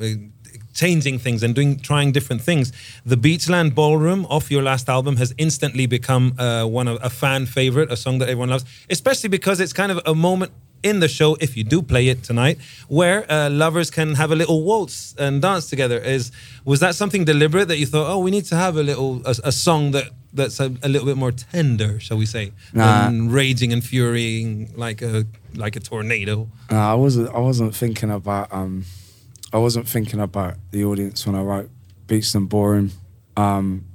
changing 0.73 1.19
things 1.19 1.43
and 1.43 1.53
doing, 1.55 1.79
trying 1.79 2.11
different 2.11 2.41
things. 2.41 2.71
The 3.05 3.17
Beachland 3.17 3.75
Ballroom 3.75 4.25
off 4.29 4.49
your 4.51 4.63
last 4.63 4.89
album 4.89 5.17
has 5.17 5.33
instantly 5.37 5.85
become 5.85 6.33
uh, 6.39 6.65
one 6.65 6.87
of 6.87 6.97
a 7.03 7.09
fan 7.09 7.45
favorite, 7.45 7.91
a 7.91 7.97
song 7.97 8.19
that 8.19 8.29
everyone 8.29 8.49
loves, 8.49 8.65
especially 8.89 9.29
because 9.29 9.59
it's 9.59 9.73
kind 9.73 9.91
of 9.91 9.99
a 10.05 10.15
moment 10.15 10.51
in 10.83 10.99
the 10.99 11.07
show, 11.07 11.37
if 11.39 11.55
you 11.55 11.63
do 11.63 11.81
play 11.83 12.07
it 12.07 12.23
tonight, 12.23 12.57
where 12.87 13.31
uh, 13.31 13.49
lovers 13.51 13.91
can 13.91 14.15
have 14.15 14.31
a 14.31 14.35
little 14.35 14.63
waltz 14.63 15.13
and 15.19 15.39
dance 15.41 15.69
together. 15.69 15.99
Is 15.99 16.31
was 16.65 16.79
that 16.79 16.95
something 16.95 17.23
deliberate 17.23 17.67
that 17.67 17.77
you 17.77 17.85
thought, 17.85 18.09
oh, 18.11 18.17
we 18.17 18.31
need 18.31 18.45
to 18.45 18.55
have 18.55 18.77
a 18.77 18.81
little 18.83 19.21
a, 19.25 19.35
a 19.43 19.51
song 19.51 19.91
that 19.91 20.05
that's 20.33 20.59
a, 20.59 20.73
a 20.81 20.89
little 20.89 21.05
bit 21.05 21.17
more 21.17 21.31
tender, 21.31 21.99
shall 21.99 22.17
we 22.17 22.25
say, 22.25 22.51
Nah. 22.73 23.03
than 23.05 23.29
raging 23.29 23.71
and 23.73 23.83
furying 23.83 24.71
like 24.75 25.03
a 25.03 25.25
like 25.55 25.75
a 25.75 25.79
tornado. 25.79 26.47
No, 26.71 26.77
I 26.77 26.93
wasn't. 26.95 27.29
I 27.35 27.39
wasn't 27.39 27.75
thinking 27.75 28.09
about. 28.09 28.51
Um, 28.51 28.85
I 29.53 29.57
wasn't 29.57 29.87
thinking 29.87 30.19
about 30.19 30.55
the 30.71 30.85
audience 30.85 31.25
when 31.25 31.35
I 31.35 31.41
wrote 31.41 31.69
Beachland 32.07 32.49
Ballroom. 32.49 32.91
Um, 33.35 33.85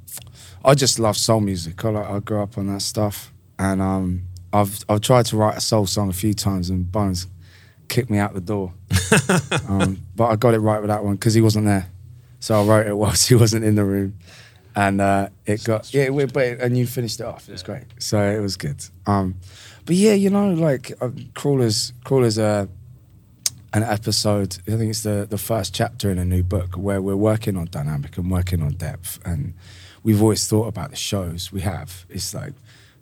I 0.65 0.75
just 0.75 0.99
love 0.99 1.17
soul 1.17 1.41
music. 1.41 1.85
I 1.85 1.91
like. 1.91 2.07
I 2.07 2.19
grew 2.21 2.43
up 2.43 2.59
on 2.59 2.67
that 2.69 2.83
stuff, 2.83 3.33
and 3.59 3.81
um, 3.81 4.23
I've 4.53 4.79
I've 4.89 5.01
tried 5.01 5.27
to 5.27 5.37
write 5.37 5.57
a 5.57 5.61
soul 5.61 5.87
song 5.87 6.09
a 6.11 6.13
few 6.13 6.35
times, 6.35 6.71
and 6.71 6.91
Bones 6.91 7.27
kicked 7.89 8.11
me 8.11 8.19
out 8.19 8.35
the 8.35 8.41
door. 8.41 8.75
um, 9.69 9.99
but 10.15 10.27
I 10.27 10.37
got 10.37 10.55
it 10.55 10.59
right 10.59 10.81
with 10.81 10.89
that 10.89 11.05
one 11.05 11.15
because 11.15 11.35
he 11.35 11.41
wasn't 11.41 11.67
there, 11.67 11.89
so 12.41 12.61
I 12.61 12.65
wrote 12.65 12.87
it 12.87 12.95
whilst 12.97 13.29
he 13.29 13.35
wasn't 13.35 13.65
in 13.65 13.77
the 13.77 13.85
room, 13.85 14.19
and 14.75 15.01
uh, 15.01 15.29
it 15.47 15.63
got 15.65 15.93
yeah. 15.95 16.05
it- 16.05 16.33
But 16.33 16.45
it, 16.45 16.61
and 16.61 16.77
you 16.77 16.87
finished 16.87 17.21
it 17.21 17.27
off. 17.27 17.49
It 17.49 17.53
was 17.53 17.63
great. 17.63 17.85
So 17.99 18.21
it 18.21 18.41
was 18.41 18.57
good. 18.57 18.85
Um, 19.07 19.37
but 19.85 19.95
yeah, 19.95 20.15
you 20.15 20.31
know, 20.31 20.51
like 20.53 20.93
uh, 21.01 21.11
crawlers, 21.35 21.93
crawlers 22.05 22.39
are 22.41 22.69
an 23.77 23.83
episode. 23.83 24.57
I 24.67 24.73
think 24.73 24.91
it's 24.91 25.03
the 25.03 25.27
the 25.29 25.37
first 25.37 25.75
chapter 25.75 26.11
in 26.11 26.17
a 26.19 26.25
new 26.25 26.43
book 26.43 26.77
where 26.77 27.03
we're 27.03 27.15
working 27.15 27.59
on 27.59 27.67
dynamic 27.71 28.17
and 28.17 28.31
working 28.31 28.63
on 28.63 28.73
depth, 28.73 29.21
and 29.23 29.53
we've 30.03 30.23
always 30.23 30.49
thought 30.49 30.67
about 30.67 30.91
the 30.91 30.97
shows 30.97 31.53
we 31.53 31.61
have. 31.61 32.07
It's 32.09 32.33
like 32.33 32.55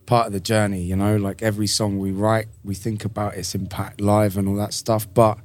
part 0.04 0.26
of 0.26 0.32
the 0.32 0.40
journey, 0.40 0.82
you 0.82 0.96
know. 0.96 1.16
Like 1.16 1.42
every 1.42 1.68
song 1.68 2.00
we 2.00 2.10
write, 2.10 2.48
we 2.64 2.74
think 2.74 3.04
about 3.04 3.34
its 3.34 3.54
impact 3.54 4.00
live 4.00 4.37
and 4.37 4.48
all 4.48 4.56
that 4.56 4.74
stuff. 4.74 5.06
But 5.14 5.38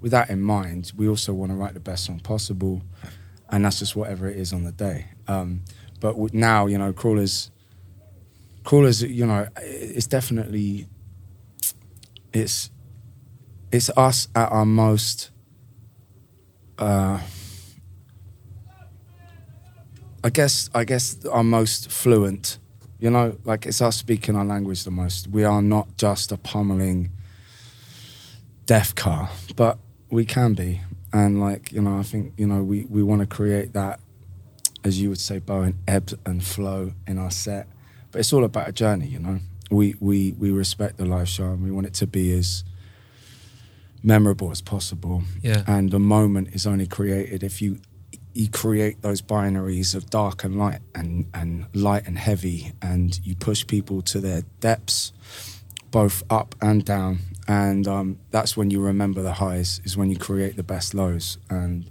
with 0.00 0.10
that 0.10 0.30
in 0.30 0.42
mind, 0.42 0.92
we 0.96 1.08
also 1.08 1.32
want 1.32 1.52
to 1.52 1.56
write 1.56 1.74
the 1.74 1.80
best 1.80 2.04
song 2.04 2.18
possible, 2.18 2.82
and 3.48 3.64
that's 3.64 3.78
just 3.78 3.94
whatever 3.94 4.28
it 4.28 4.36
is 4.36 4.52
on 4.52 4.64
the 4.64 4.72
day. 4.72 5.06
Um, 5.28 5.62
but 6.00 6.34
now, 6.34 6.66
you 6.66 6.76
know, 6.76 6.92
crawlers, 6.92 7.52
crawlers, 8.64 9.00
you 9.00 9.26
know, 9.26 9.46
it's 9.58 10.08
definitely 10.08 10.88
it's 12.32 12.70
it's 13.72 13.90
us 13.96 14.28
at 14.34 14.50
our 14.50 14.66
most 14.66 15.30
uh 16.78 17.20
I 20.24 20.30
guess 20.30 20.68
I 20.74 20.84
guess 20.84 21.24
our 21.26 21.44
most 21.44 21.90
fluent. 21.90 22.58
You 22.98 23.10
know, 23.10 23.36
like 23.44 23.64
it's 23.64 23.80
us 23.80 23.96
speaking 23.96 24.34
our 24.34 24.44
language 24.44 24.82
the 24.82 24.90
most. 24.90 25.28
We 25.28 25.44
are 25.44 25.62
not 25.62 25.96
just 25.96 26.32
a 26.32 26.36
pummeling 26.36 27.12
deaf 28.64 28.92
car, 28.94 29.30
but 29.54 29.78
we 30.10 30.24
can 30.24 30.54
be. 30.54 30.80
And 31.12 31.40
like, 31.40 31.70
you 31.70 31.80
know, 31.80 31.98
I 31.98 32.02
think, 32.02 32.34
you 32.36 32.46
know, 32.46 32.62
we, 32.64 32.86
we 32.86 33.02
want 33.02 33.20
to 33.20 33.26
create 33.26 33.72
that, 33.74 34.00
as 34.82 35.00
you 35.00 35.10
would 35.10 35.20
say, 35.20 35.38
Bowen, 35.38 35.78
ebb 35.86 36.18
and 36.26 36.42
flow 36.44 36.92
in 37.06 37.18
our 37.18 37.30
set. 37.30 37.68
But 38.10 38.18
it's 38.20 38.32
all 38.32 38.44
about 38.44 38.68
a 38.68 38.72
journey, 38.72 39.06
you 39.06 39.18
know. 39.20 39.38
We 39.70 39.94
we 40.00 40.32
we 40.32 40.50
respect 40.50 40.96
the 40.96 41.04
live 41.04 41.28
show 41.28 41.46
and 41.46 41.62
we 41.62 41.70
want 41.70 41.86
it 41.86 41.94
to 41.94 42.06
be 42.06 42.36
as 42.36 42.64
memorable 44.06 44.50
as 44.50 44.62
possible. 44.62 45.24
Yeah. 45.42 45.64
And 45.66 45.90
the 45.90 45.98
moment 45.98 46.54
is 46.54 46.66
only 46.66 46.86
created 46.86 47.42
if 47.42 47.60
you 47.60 47.78
you 48.32 48.50
create 48.50 49.00
those 49.00 49.22
binaries 49.22 49.94
of 49.94 50.10
dark 50.10 50.44
and 50.44 50.58
light 50.58 50.80
and, 50.94 51.26
and 51.32 51.66
light 51.74 52.06
and 52.06 52.18
heavy 52.18 52.72
and 52.82 53.18
you 53.24 53.34
push 53.34 53.66
people 53.66 54.02
to 54.02 54.20
their 54.20 54.42
depths 54.60 55.10
both 55.90 56.22
up 56.28 56.54
and 56.60 56.84
down 56.84 57.18
and 57.48 57.88
um, 57.88 58.18
that's 58.30 58.54
when 58.54 58.70
you 58.70 58.78
remember 58.78 59.22
the 59.22 59.32
highs 59.32 59.80
is 59.84 59.96
when 59.96 60.10
you 60.10 60.18
create 60.18 60.54
the 60.56 60.62
best 60.62 60.92
lows 60.92 61.38
and 61.48 61.90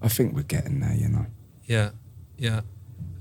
i 0.00 0.08
think 0.08 0.34
we're 0.34 0.42
getting 0.42 0.80
there 0.80 0.94
you 0.94 1.08
know 1.08 1.26
Yeah, 1.66 1.90
yeah. 2.38 2.62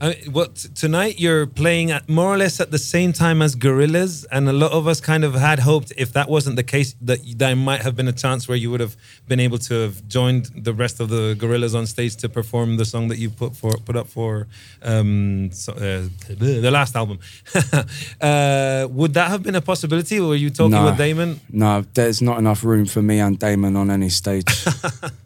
I 0.01 0.09
mean, 0.09 0.33
well, 0.33 0.47
t- 0.47 0.67
tonight 0.75 1.19
you're 1.19 1.45
playing 1.47 1.91
at 1.91 2.09
more 2.09 2.33
or 2.33 2.37
less 2.37 2.59
at 2.59 2.69
the 2.71 2.77
same 2.77 3.13
time 3.13 3.41
as 3.41 3.55
Gorillaz, 3.55 4.25
and 4.31 4.49
a 4.49 4.53
lot 4.53 4.71
of 4.71 4.87
us 4.87 4.99
kind 4.99 5.23
of 5.23 5.33
had 5.35 5.59
hoped 5.59 5.93
if 5.97 6.11
that 6.13 6.29
wasn't 6.29 6.57
the 6.57 6.63
case 6.63 6.95
that 7.01 7.19
there 7.37 7.55
might 7.55 7.81
have 7.81 7.95
been 7.95 8.07
a 8.07 8.13
chance 8.13 8.47
where 8.47 8.57
you 8.57 8.69
would 8.71 8.81
have 8.81 8.95
been 9.27 9.39
able 9.39 9.57
to 9.59 9.73
have 9.73 10.05
joined 10.07 10.45
the 10.55 10.73
rest 10.73 10.99
of 10.99 11.09
the 11.09 11.35
Gorillaz 11.39 11.73
on 11.75 11.85
stage 11.87 12.15
to 12.17 12.29
perform 12.29 12.77
the 12.77 12.85
song 12.85 13.07
that 13.07 13.17
you 13.17 13.29
put 13.29 13.55
for 13.55 13.71
put 13.85 13.95
up 13.95 14.07
for 14.07 14.47
um, 14.83 15.49
so, 15.51 15.71
uh, 15.73 16.07
the 16.27 16.69
last 16.71 16.95
album. 16.95 17.19
uh, 18.21 18.87
would 18.89 19.13
that 19.13 19.29
have 19.29 19.43
been 19.43 19.55
a 19.55 19.61
possibility? 19.61 20.19
Were 20.19 20.35
you 20.35 20.49
talking 20.49 20.71
No. 20.71 20.85
with 20.85 20.97
Damon? 20.97 21.39
no 21.49 21.85
there's 21.93 22.21
not 22.21 22.37
enough 22.37 22.63
room 22.63 22.85
for 22.85 23.01
me 23.01 23.19
and 23.19 23.39
damon 23.39 23.75
on 23.75 23.89
any 23.89 24.09
stage 24.09 24.45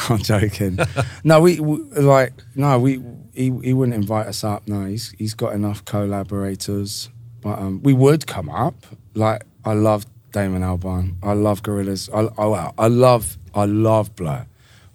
I'm 0.08 0.18
joking. 0.18 0.78
no, 1.24 1.40
we, 1.40 1.60
we 1.60 1.76
like 2.00 2.32
no, 2.54 2.78
we 2.78 3.02
he, 3.32 3.50
he 3.62 3.72
wouldn't 3.72 3.94
invite 3.94 4.26
us 4.26 4.42
up. 4.44 4.66
No, 4.68 4.84
he's 4.86 5.10
he's 5.18 5.34
got 5.34 5.52
enough 5.54 5.84
collaborators. 5.84 7.10
But 7.40 7.58
um, 7.58 7.82
we 7.82 7.92
would 7.92 8.26
come 8.26 8.48
up. 8.50 8.74
Like 9.14 9.42
I 9.64 9.72
love 9.74 10.04
Damon 10.32 10.62
Albarn. 10.62 11.16
I 11.22 11.32
love 11.32 11.62
Gorillaz. 11.62 12.08
I, 12.12 12.42
I 12.42 12.72
I 12.78 12.86
love 12.88 13.38
I 13.54 13.64
love 13.64 14.14
Blur. 14.16 14.46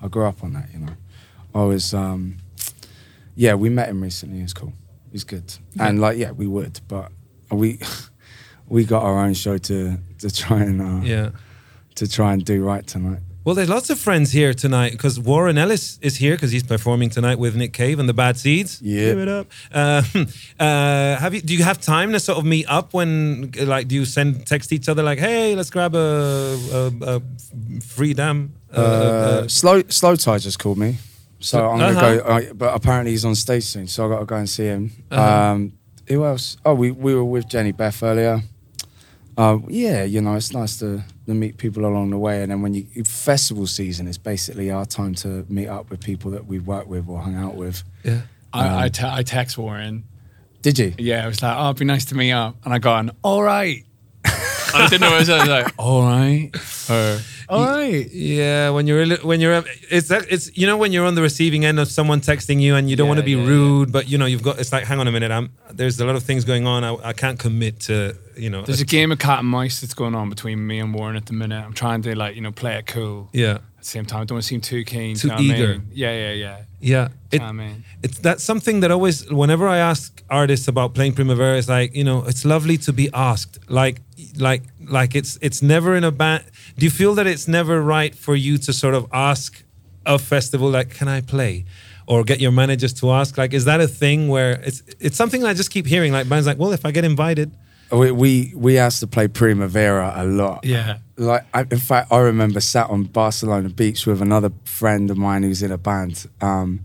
I 0.02 0.08
grew 0.08 0.26
up 0.26 0.44
on 0.44 0.54
that. 0.54 0.70
You 0.74 0.80
know, 0.80 0.94
I 1.54 1.64
was 1.64 1.94
um, 1.94 2.38
yeah. 3.36 3.56
We 3.56 3.70
met 3.70 3.90
him 3.90 4.02
recently. 4.02 4.40
He's 4.40 4.54
cool. 4.54 4.74
He's 5.12 5.24
good. 5.24 5.56
And 5.80 6.00
like 6.00 6.18
yeah, 6.18 6.32
we 6.32 6.46
would, 6.48 6.80
but 6.88 7.12
we 7.52 7.80
we 8.68 8.86
got 8.86 9.04
our 9.04 9.20
own 9.20 9.34
show 9.34 9.58
to 9.58 9.98
to 10.20 10.30
try 10.30 10.62
and 10.62 10.82
uh, 10.82 11.02
Yeah. 11.06 11.30
to 11.96 12.08
try 12.08 12.34
and 12.34 12.44
do 12.46 12.64
right 12.64 12.86
tonight. 12.86 13.20
Well, 13.46 13.54
there's 13.54 13.70
lots 13.70 13.92
of 13.92 14.00
friends 14.00 14.32
here 14.32 14.56
tonight 14.56 14.94
because 14.94 15.20
Warren 15.20 15.56
Ellis 15.60 16.00
is 16.02 16.16
here 16.18 16.34
because 16.36 16.52
he's 16.52 16.64
performing 16.64 17.12
tonight 17.12 17.38
with 17.38 17.56
Nick 17.56 17.74
Cave 17.74 18.00
and 18.00 18.10
the 18.10 18.14
Bad 18.14 18.38
Seeds. 18.40 18.82
Yeah. 18.82 19.02
give 19.10 19.20
it 19.20 19.28
up. 19.28 19.48
Uh, 19.72 20.02
uh, 20.60 21.18
have 21.18 21.36
you? 21.36 21.42
Do 21.42 21.54
you 21.56 21.64
have 21.64 21.80
time 21.80 22.12
to 22.14 22.20
sort 22.20 22.40
of 22.40 22.46
meet 22.46 22.66
up 22.68 22.92
when, 22.96 23.52
like, 23.56 23.88
do 23.88 23.94
you 23.94 24.06
send 24.06 24.48
text 24.48 24.74
each 24.74 24.90
other 24.90 25.04
like, 25.04 25.20
"Hey, 25.20 25.56
let's 25.56 25.70
grab 25.70 25.94
a, 25.94 26.58
a, 26.74 27.18
a 27.18 27.22
free 27.82 28.16
dam"? 28.16 28.52
Uh, 28.76 28.80
Uh, 28.82 28.82
uh, 28.82 29.48
slow 29.48 29.84
slowthai 29.84 30.42
just 30.42 30.58
called 30.58 30.80
me, 30.80 30.98
so 31.40 31.70
I'm 31.70 31.78
gonna 31.80 32.00
Uh-huh. 32.00 32.16
go. 32.18 32.34
I, 32.34 32.52
but 32.52 32.74
apparently 32.74 33.12
he's 33.12 33.26
on 33.26 33.36
stage 33.36 33.64
soon, 33.66 33.88
so 33.88 34.06
I 34.08 34.10
got 34.10 34.20
to 34.22 34.26
go 34.26 34.38
and 34.38 34.50
see 34.50 34.66
him. 34.66 34.92
Uh-huh. 35.12 35.52
Um, 35.52 35.74
who 36.08 36.26
else? 36.26 36.58
Oh, 36.66 36.74
we 36.74 36.90
we 36.90 37.14
were 37.14 37.24
with 37.24 37.48
Jehnny 37.48 37.78
Beth 37.78 38.02
earlier. 38.02 38.42
Uh, 39.38 39.60
yeah, 39.68 40.04
you 40.04 40.22
know, 40.22 40.36
it's 40.36 40.54
nice 40.54 40.78
to, 40.80 41.04
to 41.26 41.34
meet 41.34 41.58
people 41.58 41.86
along 41.86 42.12
the 42.12 42.18
way, 42.18 42.42
and 42.42 42.52
then 42.52 42.62
when 42.62 42.74
you 42.74 42.86
festival 43.04 43.68
season 43.68 44.08
is 44.08 44.18
basically 44.18 44.72
our 44.72 44.86
time 44.86 45.14
to 45.16 45.46
meet 45.50 45.68
up 45.68 45.90
with 45.90 46.00
people 46.00 46.32
that 46.32 46.46
we've 46.46 46.66
worked 46.66 46.88
with 46.88 47.10
or 47.10 47.20
hung 47.22 47.36
out 47.36 47.56
with. 47.56 47.84
yeah. 48.04 48.22
I, 48.54 48.86
I, 48.86 48.90
te- 48.90 49.04
I 49.06 49.24
text 49.24 49.58
Warren. 49.58 50.06
Did 50.62 50.80
you? 50.80 50.94
Yeah, 50.98 51.26
I 51.26 51.28
was 51.28 51.44
like, 51.44 51.56
oh, 51.58 51.66
it'd 51.66 51.78
be 51.78 51.86
nice 51.86 52.06
to 52.06 52.16
meet 52.16 52.32
up. 52.32 52.56
And 52.64 52.74
I 52.74 52.80
got 52.80 52.96
gone, 53.06 53.12
all 53.22 53.44
right. 53.44 53.84
I 54.76 54.88
didn't 54.88 55.02
know 55.02 55.08
what 55.08 55.16
I 55.16 55.20
was, 55.20 55.30
I 55.30 55.40
was 55.40 55.50
like, 55.50 55.74
all 55.78 56.02
right. 56.04 56.52
Or, 56.90 57.20
all 57.50 57.66
right. 57.66 58.10
Yeah, 58.12 58.70
when 58.72 58.88
you're 58.88 59.18
when 59.18 59.40
you're 59.40 59.64
it's 59.90 60.08
that 60.10 60.26
it's 60.30 60.56
you 60.58 60.66
know 60.68 60.78
when 60.78 60.92
you're 60.92 61.06
on 61.06 61.16
the 61.16 61.22
receiving 61.22 61.64
end 61.66 61.80
of 61.80 61.88
someone 61.90 62.22
texting 62.22 62.60
you 62.62 62.76
and 62.76 62.90
you 62.90 62.96
don't 62.96 63.06
Yeah, 63.06 63.10
want 63.10 63.20
to 63.20 63.26
be 63.26 63.32
yeah, 63.32 63.38
yeah. 63.44 63.48
rude, 63.48 63.92
but 63.92 64.08
you 64.10 64.18
know 64.18 64.26
you've 64.26 64.44
got 64.44 64.60
it's 64.60 64.72
like 64.72 64.84
hang 64.86 65.00
on 65.00 65.08
a 65.08 65.12
minute, 65.12 65.32
I'm 65.32 65.52
there's 65.72 66.00
a 66.00 66.06
lot 66.06 66.16
of 66.16 66.24
things 66.24 66.44
going 66.46 66.66
on. 66.68 66.84
I, 66.84 66.96
I 67.04 67.14
can't 67.14 67.40
commit 67.40 67.80
to 67.82 68.16
you 68.36 68.50
know. 68.50 68.64
There's 68.64 68.82
a 68.82 68.86
game 68.86 69.12
of 69.12 69.20
cat 69.20 69.40
and 69.40 69.48
mice 69.48 69.82
that's 69.82 69.94
going 69.94 70.16
on 70.16 70.30
between 70.30 70.66
me 70.66 70.80
and 70.80 70.94
Warren 70.94 71.16
at 71.16 71.26
the 71.28 71.34
minute. 71.34 71.64
I'm 71.64 71.74
trying 71.74 72.02
to 72.04 72.16
like, 72.16 72.36
you 72.36 72.42
know, 72.42 72.52
play 72.52 72.76
it 72.78 72.88
cool. 72.88 73.30
yeah, 73.32 73.60
the 73.86 73.92
same 73.98 74.06
time, 74.06 74.22
I 74.22 74.26
don't 74.26 74.42
seem 74.42 74.62
too 74.62 74.84
keen. 74.84 75.16
Too 75.16 75.30
do 75.30 75.44
you 75.44 75.54
know 75.54 75.54
what 75.54 75.60
I 75.60 75.64
eager. 75.64 75.74
mean? 75.80 75.88
Yeah, 75.94 76.12
yeah, 76.12 76.32
yeah. 76.32 76.58
yeah. 76.80 77.06
It, 77.06 77.10
Do 77.10 77.36
you 77.36 77.40
know 77.40 77.46
what 77.46 77.50
I 77.50 77.68
mean? 77.68 77.84
it's 78.04 78.18
that's 78.20 78.44
something 78.44 78.82
that 78.82 78.92
always 78.92 79.16
whenever 79.32 79.68
I 79.68 79.78
ask 79.78 80.22
artists 80.30 80.68
about 80.68 80.94
playing 80.94 81.14
Primavera, 81.14 81.58
it's 81.58 81.70
like 81.70 81.96
you 81.96 82.04
know 82.04 82.20
it's 82.26 82.44
lovely 82.46 82.78
to 82.80 82.92
be 83.02 83.10
asked. 83.14 83.54
Like 83.70 83.98
like 84.38 84.64
like 85.00 85.16
it's 85.16 85.38
it's 85.42 85.62
never 85.62 85.96
in 85.96 86.04
a 86.04 86.12
band. 86.12 86.44
Do 86.78 86.86
you 86.86 86.92
feel 87.02 87.14
that 87.16 87.28
it's 87.28 87.48
never 87.48 87.76
right 87.82 88.14
for 88.26 88.36
you 88.36 88.58
to 88.66 88.74
sort 88.74 88.96
of 88.96 89.08
ask 89.14 89.64
a 90.06 90.18
festival 90.20 90.70
like, 90.70 90.90
can 91.00 91.08
I 91.08 91.22
play? 91.22 91.66
Or 92.08 92.24
get 92.24 92.40
your 92.40 92.52
managers 92.52 92.94
to 93.02 93.10
ask, 93.10 93.36
like, 93.36 93.52
is 93.52 93.66
that 93.66 93.82
a 93.82 93.88
thing 93.88 94.28
where 94.28 94.52
it's 94.62 94.84
it's 95.00 95.18
something 95.18 95.44
I 95.44 95.54
just 95.56 95.72
keep 95.72 95.88
hearing, 95.88 96.12
like 96.14 96.30
bands 96.30 96.46
like, 96.46 96.60
well, 96.60 96.72
if 96.72 96.86
I 96.86 96.92
get 96.92 97.04
invited, 97.04 97.50
We 97.92 98.12
we, 98.12 98.54
we 98.56 98.78
asked 98.78 99.00
to 99.02 99.08
play 99.08 99.28
Primavera 99.28 100.14
a 100.16 100.26
lot. 100.26 100.66
Yeah. 100.66 101.00
Like, 101.18 101.46
I, 101.54 101.62
in 101.62 101.80
fact, 101.80 102.12
I 102.12 102.20
remember 102.20 102.60
sat 102.60 102.90
on 102.90 103.04
Barcelona 103.04 103.70
beach 103.70 104.06
with 104.06 104.22
another 104.22 104.52
friend 104.66 105.10
of 105.10 105.18
mine 105.18 105.44
who's 105.44 105.64
in 105.64 105.72
a 105.72 105.78
band, 105.78 106.28
um, 106.42 106.82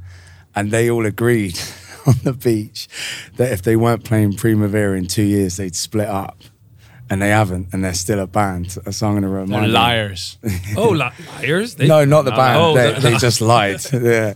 and 0.54 0.70
they 0.70 0.90
all 0.90 1.06
agreed 1.06 1.58
on 2.06 2.14
the 2.22 2.32
beach 2.32 2.88
that 3.36 3.52
if 3.52 3.62
they 3.62 3.76
weren't 3.76 4.04
playing 4.04 4.34
Primavera 4.34 4.96
in 4.96 5.06
two 5.06 5.22
years, 5.22 5.56
they'd 5.56 5.74
split 5.74 6.08
up. 6.08 6.42
And 7.12 7.20
they 7.20 7.30
haven't, 7.30 7.66
and 7.72 7.82
they're 7.84 7.92
still 7.94 8.20
a 8.20 8.26
band. 8.28 8.70
So 8.70 9.06
I'm 9.06 9.14
going 9.14 9.22
to 9.24 9.28
remind 9.28 9.50
They're 9.50 9.60
them. 9.62 9.72
liars. 9.72 10.38
oh, 10.76 10.90
li- 10.90 11.10
liars! 11.42 11.74
They, 11.74 11.88
No, 11.88 12.04
not 12.04 12.24
the 12.24 12.30
band. 12.30 12.56
Oh, 12.60 12.74
they, 12.76 12.92
the- 12.92 13.00
they 13.00 13.16
just 13.16 13.40
lied. 13.54 13.80
yeah. 13.92 14.34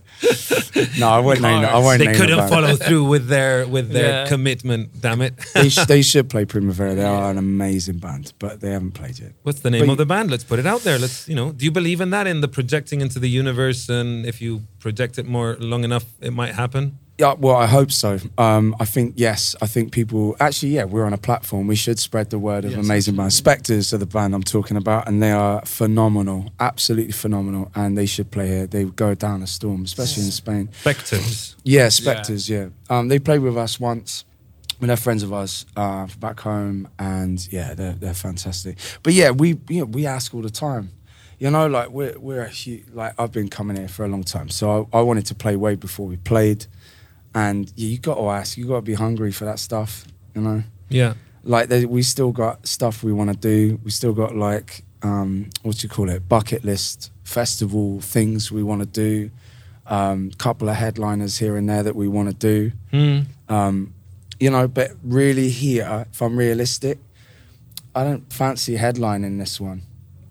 No, 0.99 1.09
I 1.09 1.21
won't 1.21 1.41
name. 1.41 1.65
I 1.65 1.79
won't 1.79 2.01
they 2.01 2.07
name 2.07 2.17
couldn't 2.17 2.39
band. 2.39 2.51
follow 2.51 2.75
through 2.75 3.05
with 3.05 3.29
their 3.29 3.65
with 3.69 3.91
their 3.91 4.25
Yeah. 4.25 4.27
commitment. 4.29 5.01
Damn 5.01 5.23
it! 5.23 5.35
They, 5.55 5.69
sh- 5.69 5.87
they 5.87 6.03
should 6.03 6.29
play 6.29 6.45
Primavera. 6.47 6.97
They 6.97 7.05
are 7.05 7.31
an 7.31 7.39
amazing 7.39 7.99
band, 7.99 8.33
but 8.41 8.61
they 8.61 8.73
haven't 8.73 8.93
played 8.95 9.21
yet. 9.21 9.33
What's 9.45 9.61
the 9.61 9.71
name 9.71 9.87
But- 9.87 9.93
of 9.93 9.99
the 9.99 10.07
band? 10.07 10.31
Let's 10.33 10.45
put 10.45 10.59
it 10.59 10.67
out 10.67 10.81
there. 10.83 10.99
Let's, 10.99 11.29
you 11.29 11.37
know, 11.37 11.53
do 11.53 11.65
you 11.65 11.71
believe 11.71 12.01
in 12.01 12.11
that 12.11 12.27
in 12.27 12.41
the 12.41 12.49
projecting 12.49 13.01
into 13.01 13.21
the 13.21 13.29
universe 13.29 13.89
and 13.89 14.27
if 14.27 14.43
you 14.43 14.63
project 14.81 15.17
it 15.19 15.27
more 15.27 15.57
long 15.61 15.85
enough 15.85 16.07
it 16.21 16.33
might 16.33 16.55
happen? 16.55 16.99
Yeah, 17.17 17.35
well, 17.39 17.55
I 17.55 17.67
hope 17.67 17.93
so. 17.93 18.19
Um, 18.39 18.75
I 18.81 18.85
think 18.85 19.15
yes. 19.17 19.55
I 19.63 19.69
think 19.69 19.93
people 19.93 20.37
actually, 20.41 20.71
yeah, 20.71 20.83
we're 20.85 21.05
on 21.05 21.13
a 21.13 21.19
platform. 21.19 21.69
We 21.69 21.77
should 21.77 22.01
spread 22.01 22.31
the 22.31 22.41
word 22.41 22.65
of 22.65 22.73
Yes, 22.73 22.85
amazing 22.85 23.15
bands. 23.15 23.37
Spectres 23.37 23.95
are 23.95 23.99
the 23.99 24.07
band 24.07 24.35
I'm 24.35 24.43
talking 24.43 24.77
about, 24.77 25.07
and 25.07 25.23
they 25.23 25.31
are 25.31 25.65
phenomenal, 25.65 26.53
absolutely 26.59 27.13
phenomenal. 27.13 27.71
And 27.77 27.97
they 27.97 28.07
should 28.07 28.33
play 28.33 28.49
here. 28.49 28.67
They 28.67 28.85
go 28.85 29.15
down 29.15 29.43
a 29.43 29.47
storm, 29.47 29.85
especially 29.85 30.25
in 30.25 30.31
Spain. 30.33 30.69
Spectres. 30.81 31.55
Yeah, 31.63 31.89
Spectres. 31.89 32.51
Yeah, 32.51 32.71
Um, 32.91 33.07
they 33.09 33.21
played 33.21 33.41
with 33.41 33.57
us 33.57 33.79
once. 33.79 34.25
When 34.79 34.89
they're 34.89 34.97
friends 34.97 35.23
of 35.23 35.33
ours 35.33 35.67
uh, 35.77 36.09
back 36.19 36.41
home, 36.41 36.89
and 36.99 37.47
yeah, 37.53 37.75
they're 37.75 37.93
they're 37.93 38.13
fantastic. 38.13 38.77
But 39.05 39.13
yeah, 39.13 39.31
we 39.31 39.61
you 39.69 39.81
know, 39.81 39.85
we 39.85 40.05
ask 40.05 40.35
all 40.35 40.43
the 40.43 40.51
time. 40.51 40.91
You 41.39 41.51
know, 41.51 41.69
like 41.69 41.91
we're 41.91 42.19
we're 42.19 42.43
actually 42.43 42.85
like 42.93 43.15
I've 43.17 43.31
been 43.31 43.49
coming 43.49 43.77
here 43.77 43.87
for 43.89 44.05
a 44.05 44.09
long 44.09 44.25
time, 44.25 44.49
so 44.49 44.89
I, 44.93 44.99
I 44.99 45.03
wanted 45.03 45.27
to 45.27 45.35
play 45.37 45.55
way 45.55 45.77
before 45.77 46.07
we 46.09 46.17
played, 46.17 46.67
and 47.35 47.73
yeah, 47.77 47.89
you 47.89 47.99
got 47.99 48.15
to 48.17 48.29
ask, 48.29 48.57
you 48.57 48.67
got 48.67 48.77
to 48.77 48.83
be 48.83 48.95
hungry 48.95 49.33
for 49.33 49.45
that 49.45 49.59
stuff. 49.59 50.05
You 50.35 50.43
know, 50.43 50.63
Yeah. 50.89 51.15
like 51.43 51.69
there, 51.69 51.87
we 51.89 52.03
still 52.03 52.33
got 52.33 52.67
stuff 52.67 53.03
we 53.03 53.13
want 53.13 53.31
to 53.31 53.37
do. 53.37 53.79
We 53.85 53.91
still 53.91 54.13
got 54.13 54.35
like 54.37 54.85
um, 55.03 55.51
what 55.63 55.77
do 55.79 55.85
you 55.85 55.89
call 55.91 56.09
it? 56.09 56.29
Bucket 56.29 56.65
list 56.65 57.11
festival 57.25 58.01
things 58.01 58.51
we 58.51 58.63
want 58.63 58.81
to 58.81 58.87
do. 58.87 59.31
Um, 59.87 60.31
couple 60.39 60.69
of 60.71 60.77
headliners 60.77 61.39
here 61.39 61.57
and 61.57 61.69
there 61.69 61.83
that 61.83 61.95
we 61.95 62.09
want 62.09 62.29
to 62.31 62.35
do. 62.35 62.73
Hmm. 62.91 63.21
Um, 63.55 63.93
you 64.41 64.51
know, 64.51 64.67
but 64.67 64.93
really 65.05 65.51
here, 65.51 66.07
if 66.11 66.23
I'm 66.23 66.37
realistic, 66.39 66.99
I 67.95 68.03
don't 68.05 68.33
fancy 68.33 68.77
headlining 68.77 69.39
this 69.39 69.61
one. 69.61 69.83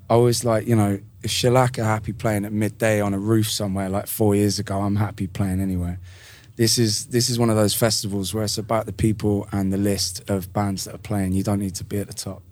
I 0.09 0.15
always 0.15 0.43
like, 0.43 0.67
you 0.67 0.75
know, 0.75 0.99
if 1.21 1.31
Shellac 1.31 1.77
are 1.79 1.83
happy 1.83 2.13
playing 2.13 2.45
at 2.45 2.51
midday 2.51 2.99
on 2.99 3.13
a 3.13 3.19
roof 3.19 3.49
somewhere 3.49 3.89
like 3.89 4.07
four 4.07 4.35
years 4.35 4.59
ago, 4.59 4.81
I'm 4.81 4.95
happy 4.97 5.27
playing 5.27 5.61
anywhere. 5.61 5.99
This 6.55 6.77
is 6.77 7.07
this 7.07 7.29
is 7.29 7.39
one 7.39 7.49
of 7.49 7.55
those 7.55 7.73
festivals 7.73 8.33
where 8.33 8.43
it's 8.43 8.59
about 8.59 8.85
the 8.85 8.93
people 8.93 9.47
and 9.51 9.73
the 9.73 9.77
list 9.77 10.29
of 10.29 10.53
bands 10.53 10.85
that 10.85 10.93
are 10.93 10.99
playing. 10.99 11.33
You 11.33 11.43
don't 11.43 11.59
need 11.59 11.75
to 11.75 11.83
be 11.83 11.97
at 11.97 12.07
the 12.07 12.13
top. 12.13 12.43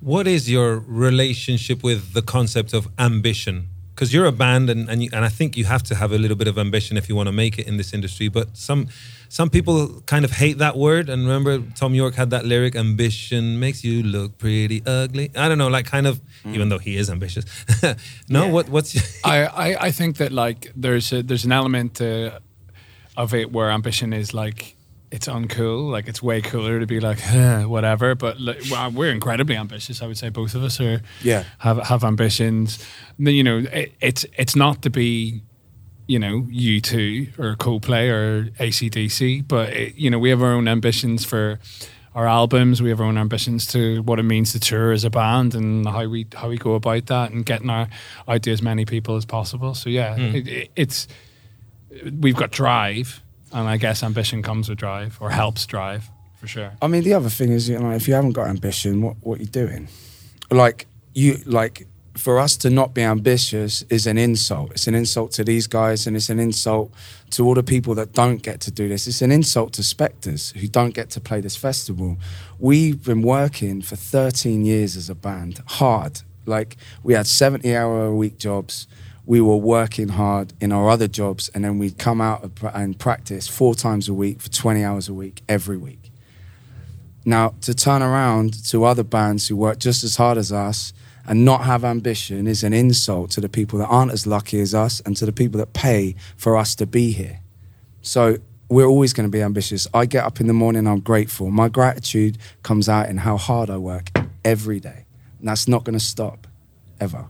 What 0.00 0.26
is 0.26 0.50
your 0.50 0.78
relationship 0.78 1.82
with 1.82 2.12
the 2.14 2.22
concept 2.22 2.72
of 2.72 2.88
ambition? 2.98 3.68
Because 3.94 4.12
you're 4.14 4.24
a 4.24 4.32
band, 4.32 4.70
and 4.70 4.88
and, 4.88 5.02
you, 5.02 5.10
and 5.12 5.22
I 5.22 5.28
think 5.28 5.56
you 5.56 5.66
have 5.66 5.82
to 5.84 5.94
have 5.94 6.12
a 6.12 6.18
little 6.18 6.36
bit 6.36 6.48
of 6.48 6.56
ambition 6.58 6.96
if 6.96 7.10
you 7.10 7.14
want 7.14 7.28
to 7.28 7.32
make 7.32 7.58
it 7.58 7.68
in 7.68 7.76
this 7.76 7.92
industry. 7.92 8.28
But 8.28 8.56
some 8.56 8.88
some 9.28 9.50
people 9.50 10.00
kind 10.06 10.24
of 10.24 10.32
hate 10.32 10.56
that 10.58 10.76
word. 10.78 11.10
And 11.10 11.22
remember, 11.22 11.58
Thom 11.76 11.94
Yorke 11.94 12.14
had 12.14 12.30
that 12.30 12.46
lyric: 12.46 12.74
"Ambition 12.74 13.60
makes 13.60 13.84
you 13.84 14.02
look 14.02 14.38
pretty 14.38 14.82
ugly." 14.86 15.30
I 15.36 15.46
don't 15.48 15.58
know, 15.58 15.68
like 15.68 15.84
kind 15.84 16.06
of, 16.06 16.22
even 16.46 16.70
though 16.70 16.78
he 16.78 16.96
is 16.96 17.10
ambitious. 17.10 17.44
no, 18.30 18.48
what 18.48 18.70
what's 18.70 18.96
I, 19.24 19.44
I, 19.44 19.86
I 19.88 19.90
think 19.90 20.16
that 20.16 20.32
like 20.32 20.72
there's 20.74 21.12
a, 21.12 21.22
there's 21.22 21.44
an 21.44 21.52
element 21.52 22.00
uh, 22.00 22.40
of 23.16 23.34
it 23.34 23.52
where 23.52 23.70
ambition 23.70 24.12
is 24.12 24.32
like 24.34 24.76
it's 25.12 25.28
uncool. 25.28 25.90
Like 25.90 26.08
it's 26.08 26.22
way 26.22 26.40
cooler 26.40 26.80
to 26.80 26.86
be 26.86 26.98
like 26.98 27.20
"Huh, 27.20 27.64
whatever. 27.64 28.14
But 28.14 28.40
like, 28.40 28.62
well, 28.70 28.86
uh, 28.86 28.90
we're 28.90 29.12
incredibly 29.12 29.56
ambitious. 29.56 30.02
I 30.02 30.06
would 30.06 30.16
say 30.16 30.30
both 30.30 30.54
of 30.54 30.64
us 30.64 30.80
are. 30.80 31.02
Yeah. 31.22 31.44
Have 31.58 31.78
have 31.78 32.02
ambitions. 32.02 32.84
Then, 33.18 33.34
You 33.34 33.44
know, 33.44 33.58
it, 33.58 33.92
it's 34.00 34.24
it's 34.36 34.56
not 34.56 34.82
to 34.82 34.90
be. 34.90 35.42
You 36.08 36.18
know, 36.18 36.46
U 36.50 36.80
two 36.80 37.28
or 37.38 37.54
Coldplay 37.54 38.10
or 38.10 38.50
ACDC, 38.58 39.46
but 39.46 39.70
it, 39.70 39.94
you 39.94 40.10
know 40.10 40.18
we 40.18 40.30
have 40.30 40.42
our 40.42 40.52
own 40.52 40.66
ambitions 40.66 41.24
for 41.24 41.60
our 42.14 42.26
albums. 42.26 42.82
We 42.82 42.90
have 42.90 43.00
our 43.00 43.06
own 43.06 43.16
ambitions 43.16 43.66
to 43.68 44.02
what 44.02 44.18
it 44.18 44.24
means 44.24 44.52
to 44.52 44.60
tour 44.60 44.92
as 44.92 45.04
a 45.04 45.10
band 45.10 45.54
and 45.54 45.86
how 45.86 46.06
we 46.08 46.26
how 46.34 46.48
we 46.48 46.58
go 46.58 46.74
about 46.74 47.06
that 47.06 47.30
and 47.30 47.46
getting 47.46 47.70
our 47.70 47.88
out 48.26 48.42
to 48.42 48.50
as 48.50 48.60
many 48.60 48.84
people 48.84 49.16
as 49.16 49.24
possible. 49.24 49.74
So 49.74 49.90
yeah, 49.90 50.16
hmm. 50.16 50.36
it, 50.36 50.48
it, 50.48 50.70
it's 50.74 51.08
we've 52.20 52.36
got 52.36 52.50
drive, 52.50 53.22
and 53.52 53.68
I 53.68 53.76
guess 53.76 54.02
ambition 54.02 54.42
comes 54.42 54.68
with 54.68 54.78
drive 54.78 55.18
or 55.20 55.30
helps 55.30 55.66
drive 55.66 56.08
for 56.38 56.46
sure. 56.46 56.72
I 56.82 56.88
mean, 56.88 57.04
the 57.04 57.14
other 57.14 57.28
thing 57.28 57.52
is, 57.52 57.68
you 57.68 57.78
know, 57.78 57.92
if 57.92 58.08
you 58.08 58.14
haven't 58.14 58.32
got 58.32 58.48
ambition, 58.48 59.02
what 59.02 59.16
what 59.20 59.40
you 59.40 59.46
doing? 59.46 59.88
Like 60.50 60.86
you, 61.14 61.38
like 61.46 61.86
for 62.14 62.38
us 62.38 62.56
to 62.58 62.68
not 62.68 62.94
be 62.94 63.02
ambitious 63.02 63.82
is 63.88 64.06
an 64.06 64.18
insult. 64.18 64.72
It's 64.72 64.86
an 64.86 64.94
insult 64.94 65.32
to 65.32 65.44
these 65.44 65.66
guys, 65.66 66.06
and 66.06 66.16
it's 66.16 66.28
an 66.30 66.38
insult 66.38 66.92
to 67.30 67.46
all 67.46 67.54
the 67.54 67.62
people 67.62 67.94
that 67.94 68.12
don't 68.12 68.42
get 68.42 68.60
to 68.62 68.70
do 68.70 68.88
this. 68.88 69.06
It's 69.06 69.22
an 69.22 69.32
insult 69.32 69.72
to 69.74 69.82
Spectres 69.82 70.50
who 70.50 70.68
don't 70.68 70.94
get 70.94 71.10
to 71.10 71.20
play 71.20 71.40
this 71.40 71.56
festival. 71.56 72.18
We've 72.58 73.02
been 73.02 73.22
working 73.22 73.82
for 73.82 73.96
13 73.96 74.64
years 74.64 74.96
as 74.96 75.08
a 75.08 75.14
band, 75.14 75.62
hard. 75.66 76.20
Like 76.44 76.76
we 77.02 77.14
had 77.14 77.26
70 77.26 77.74
hour 77.74 78.06
a 78.06 78.14
week 78.14 78.38
jobs. 78.38 78.86
We 79.24 79.40
were 79.40 79.56
working 79.56 80.08
hard 80.08 80.52
in 80.60 80.72
our 80.72 80.88
other 80.90 81.08
jobs, 81.08 81.48
and 81.54 81.64
then 81.64 81.78
we'd 81.78 81.98
come 81.98 82.20
out 82.20 82.50
and 82.74 82.98
practice 82.98 83.46
four 83.48 83.74
times 83.74 84.08
a 84.08 84.14
week 84.14 84.40
for 84.40 84.50
20 84.50 84.82
hours 84.82 85.08
a 85.08 85.14
week, 85.14 85.42
every 85.48 85.76
week. 85.76 86.10
Now, 87.24 87.54
to 87.60 87.72
turn 87.72 88.02
around 88.02 88.64
to 88.70 88.84
other 88.84 89.04
bands 89.04 89.46
who 89.46 89.56
work 89.56 89.78
just 89.78 90.02
as 90.02 90.16
hard 90.16 90.38
as 90.38 90.52
us 90.52 90.92
and 91.24 91.44
not 91.44 91.64
have 91.64 91.84
ambition 91.84 92.48
is 92.48 92.64
an 92.64 92.72
insult 92.72 93.30
to 93.32 93.40
the 93.40 93.48
people 93.48 93.78
that 93.78 93.86
aren't 93.86 94.10
as 94.10 94.26
lucky 94.26 94.60
as 94.60 94.74
us 94.74 95.00
and 95.06 95.16
to 95.16 95.26
the 95.26 95.32
people 95.32 95.58
that 95.58 95.72
pay 95.72 96.16
for 96.36 96.56
us 96.56 96.74
to 96.74 96.86
be 96.86 97.12
here. 97.12 97.40
So 98.00 98.38
we're 98.68 98.86
always 98.86 99.12
going 99.12 99.28
to 99.28 99.30
be 99.30 99.42
ambitious. 99.42 99.86
I 99.94 100.06
get 100.06 100.24
up 100.24 100.40
in 100.40 100.48
the 100.48 100.52
morning, 100.52 100.88
I'm 100.88 100.98
grateful. 100.98 101.50
My 101.50 101.68
gratitude 101.68 102.38
comes 102.64 102.88
out 102.88 103.08
in 103.08 103.18
how 103.18 103.36
hard 103.36 103.70
I 103.70 103.76
work 103.76 104.10
every 104.44 104.80
day. 104.80 105.04
And 105.38 105.46
that's 105.46 105.68
not 105.68 105.84
going 105.84 105.98
to 105.98 106.04
stop 106.04 106.48
ever. 107.00 107.26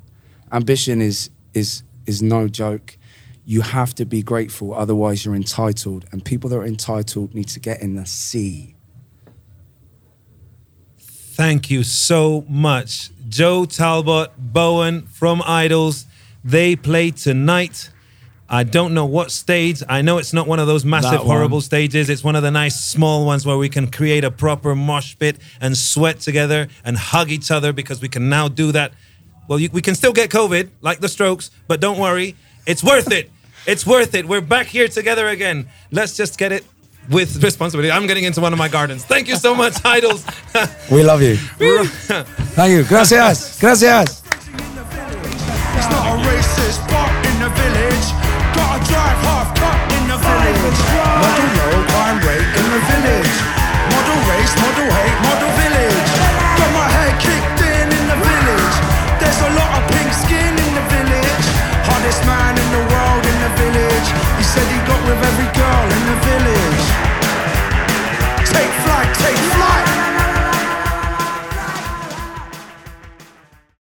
Ambition 0.50 1.02
is 1.02 1.28
is 1.54 1.82
is 2.06 2.22
no 2.22 2.48
joke. 2.48 2.96
You 3.44 3.62
have 3.62 3.94
to 3.96 4.04
be 4.04 4.22
grateful, 4.22 4.72
otherwise 4.74 5.24
you're 5.24 5.34
entitled. 5.34 6.06
And 6.12 6.24
people 6.24 6.48
that 6.50 6.56
are 6.56 6.64
entitled 6.64 7.34
need 7.34 7.48
to 7.48 7.60
get 7.60 7.80
in 7.80 7.96
the 7.96 8.06
sea. 8.06 8.76
Thank 10.98 11.70
you 11.70 11.82
so 11.82 12.44
much. 12.48 13.10
Joe 13.28 13.64
Talbot, 13.64 14.30
Bowen 14.36 15.02
from 15.06 15.42
Idles. 15.44 16.06
They 16.44 16.76
play 16.76 17.10
tonight. 17.10 17.90
I 18.48 18.64
don't 18.64 18.92
know 18.92 19.06
what 19.06 19.30
stage. 19.30 19.82
I 19.88 20.02
know 20.02 20.18
it's 20.18 20.34
not 20.34 20.46
one 20.46 20.58
of 20.58 20.66
those 20.66 20.84
massive, 20.84 21.20
horrible 21.20 21.62
stages. 21.62 22.10
It's 22.10 22.22
one 22.22 22.36
of 22.36 22.42
the 22.42 22.50
nice 22.50 22.84
small 22.84 23.24
ones 23.24 23.46
where 23.46 23.56
we 23.56 23.70
can 23.70 23.90
create 23.90 24.24
a 24.24 24.30
proper 24.30 24.74
mosh 24.74 25.16
pit 25.18 25.38
and 25.58 25.74
sweat 25.74 26.20
together 26.20 26.68
and 26.84 26.98
hug 26.98 27.30
each 27.30 27.50
other 27.50 27.72
because 27.72 28.02
we 28.02 28.08
can 28.08 28.28
now 28.28 28.48
do 28.48 28.70
that. 28.72 28.92
Well, 29.52 29.60
you, 29.60 29.68
we 29.70 29.82
can 29.82 29.94
still 29.94 30.14
get 30.14 30.30
COVID, 30.30 30.70
like 30.80 31.00
the 31.00 31.10
strokes, 31.10 31.50
but 31.68 31.78
don't 31.78 31.98
worry. 31.98 32.36
It's 32.64 32.82
worth 32.82 33.12
it. 33.12 33.28
It's 33.66 33.86
worth 33.86 34.14
it. 34.14 34.24
We're 34.24 34.40
back 34.40 34.64
here 34.64 34.88
together 34.88 35.28
again. 35.28 35.68
Let's 35.90 36.16
just 36.16 36.38
get 36.38 36.52
it 36.52 36.64
with 37.10 37.44
responsibility. 37.44 37.92
I'm 37.92 38.06
getting 38.06 38.24
into 38.24 38.40
one 38.40 38.54
of 38.54 38.58
my 38.58 38.68
gardens. 38.68 39.04
Thank 39.04 39.28
you 39.28 39.36
so 39.36 39.54
much, 39.54 39.74
Idles. 39.84 40.24
we 40.90 41.02
love 41.02 41.20
you. 41.20 41.36
Thank 42.56 42.72
you. 42.72 42.84
Gracias. 42.84 43.60
Gracias. 43.60 44.22
It's 44.24 45.88
not 45.92 46.16
a 46.16 46.16
racist 46.24 46.80
part 46.88 47.12
in 47.28 47.36
the 47.44 47.50
village. 47.52 48.08
Gotta 48.56 48.80
drive 48.88 49.20
half 49.20 49.52
cut 49.52 49.76
in 50.00 50.04
the 50.08 50.16
village. 50.16 50.80
Model 51.20 51.44
low, 51.60 51.76
crime 51.92 52.18
rate 52.24 52.48
in 52.56 52.66
the 52.72 52.80
village. 52.88 53.36
Model 53.92 54.16
race, 54.32 54.54
model 54.64 54.88
hate, 54.96 55.18
model 55.28 55.41
said 64.52 64.68
he 64.68 64.78
got 64.86 65.00
with 65.08 65.28
every 65.30 65.48
girl 65.56 65.84
in 65.96 66.02
the 66.10 66.16
village. 66.26 66.51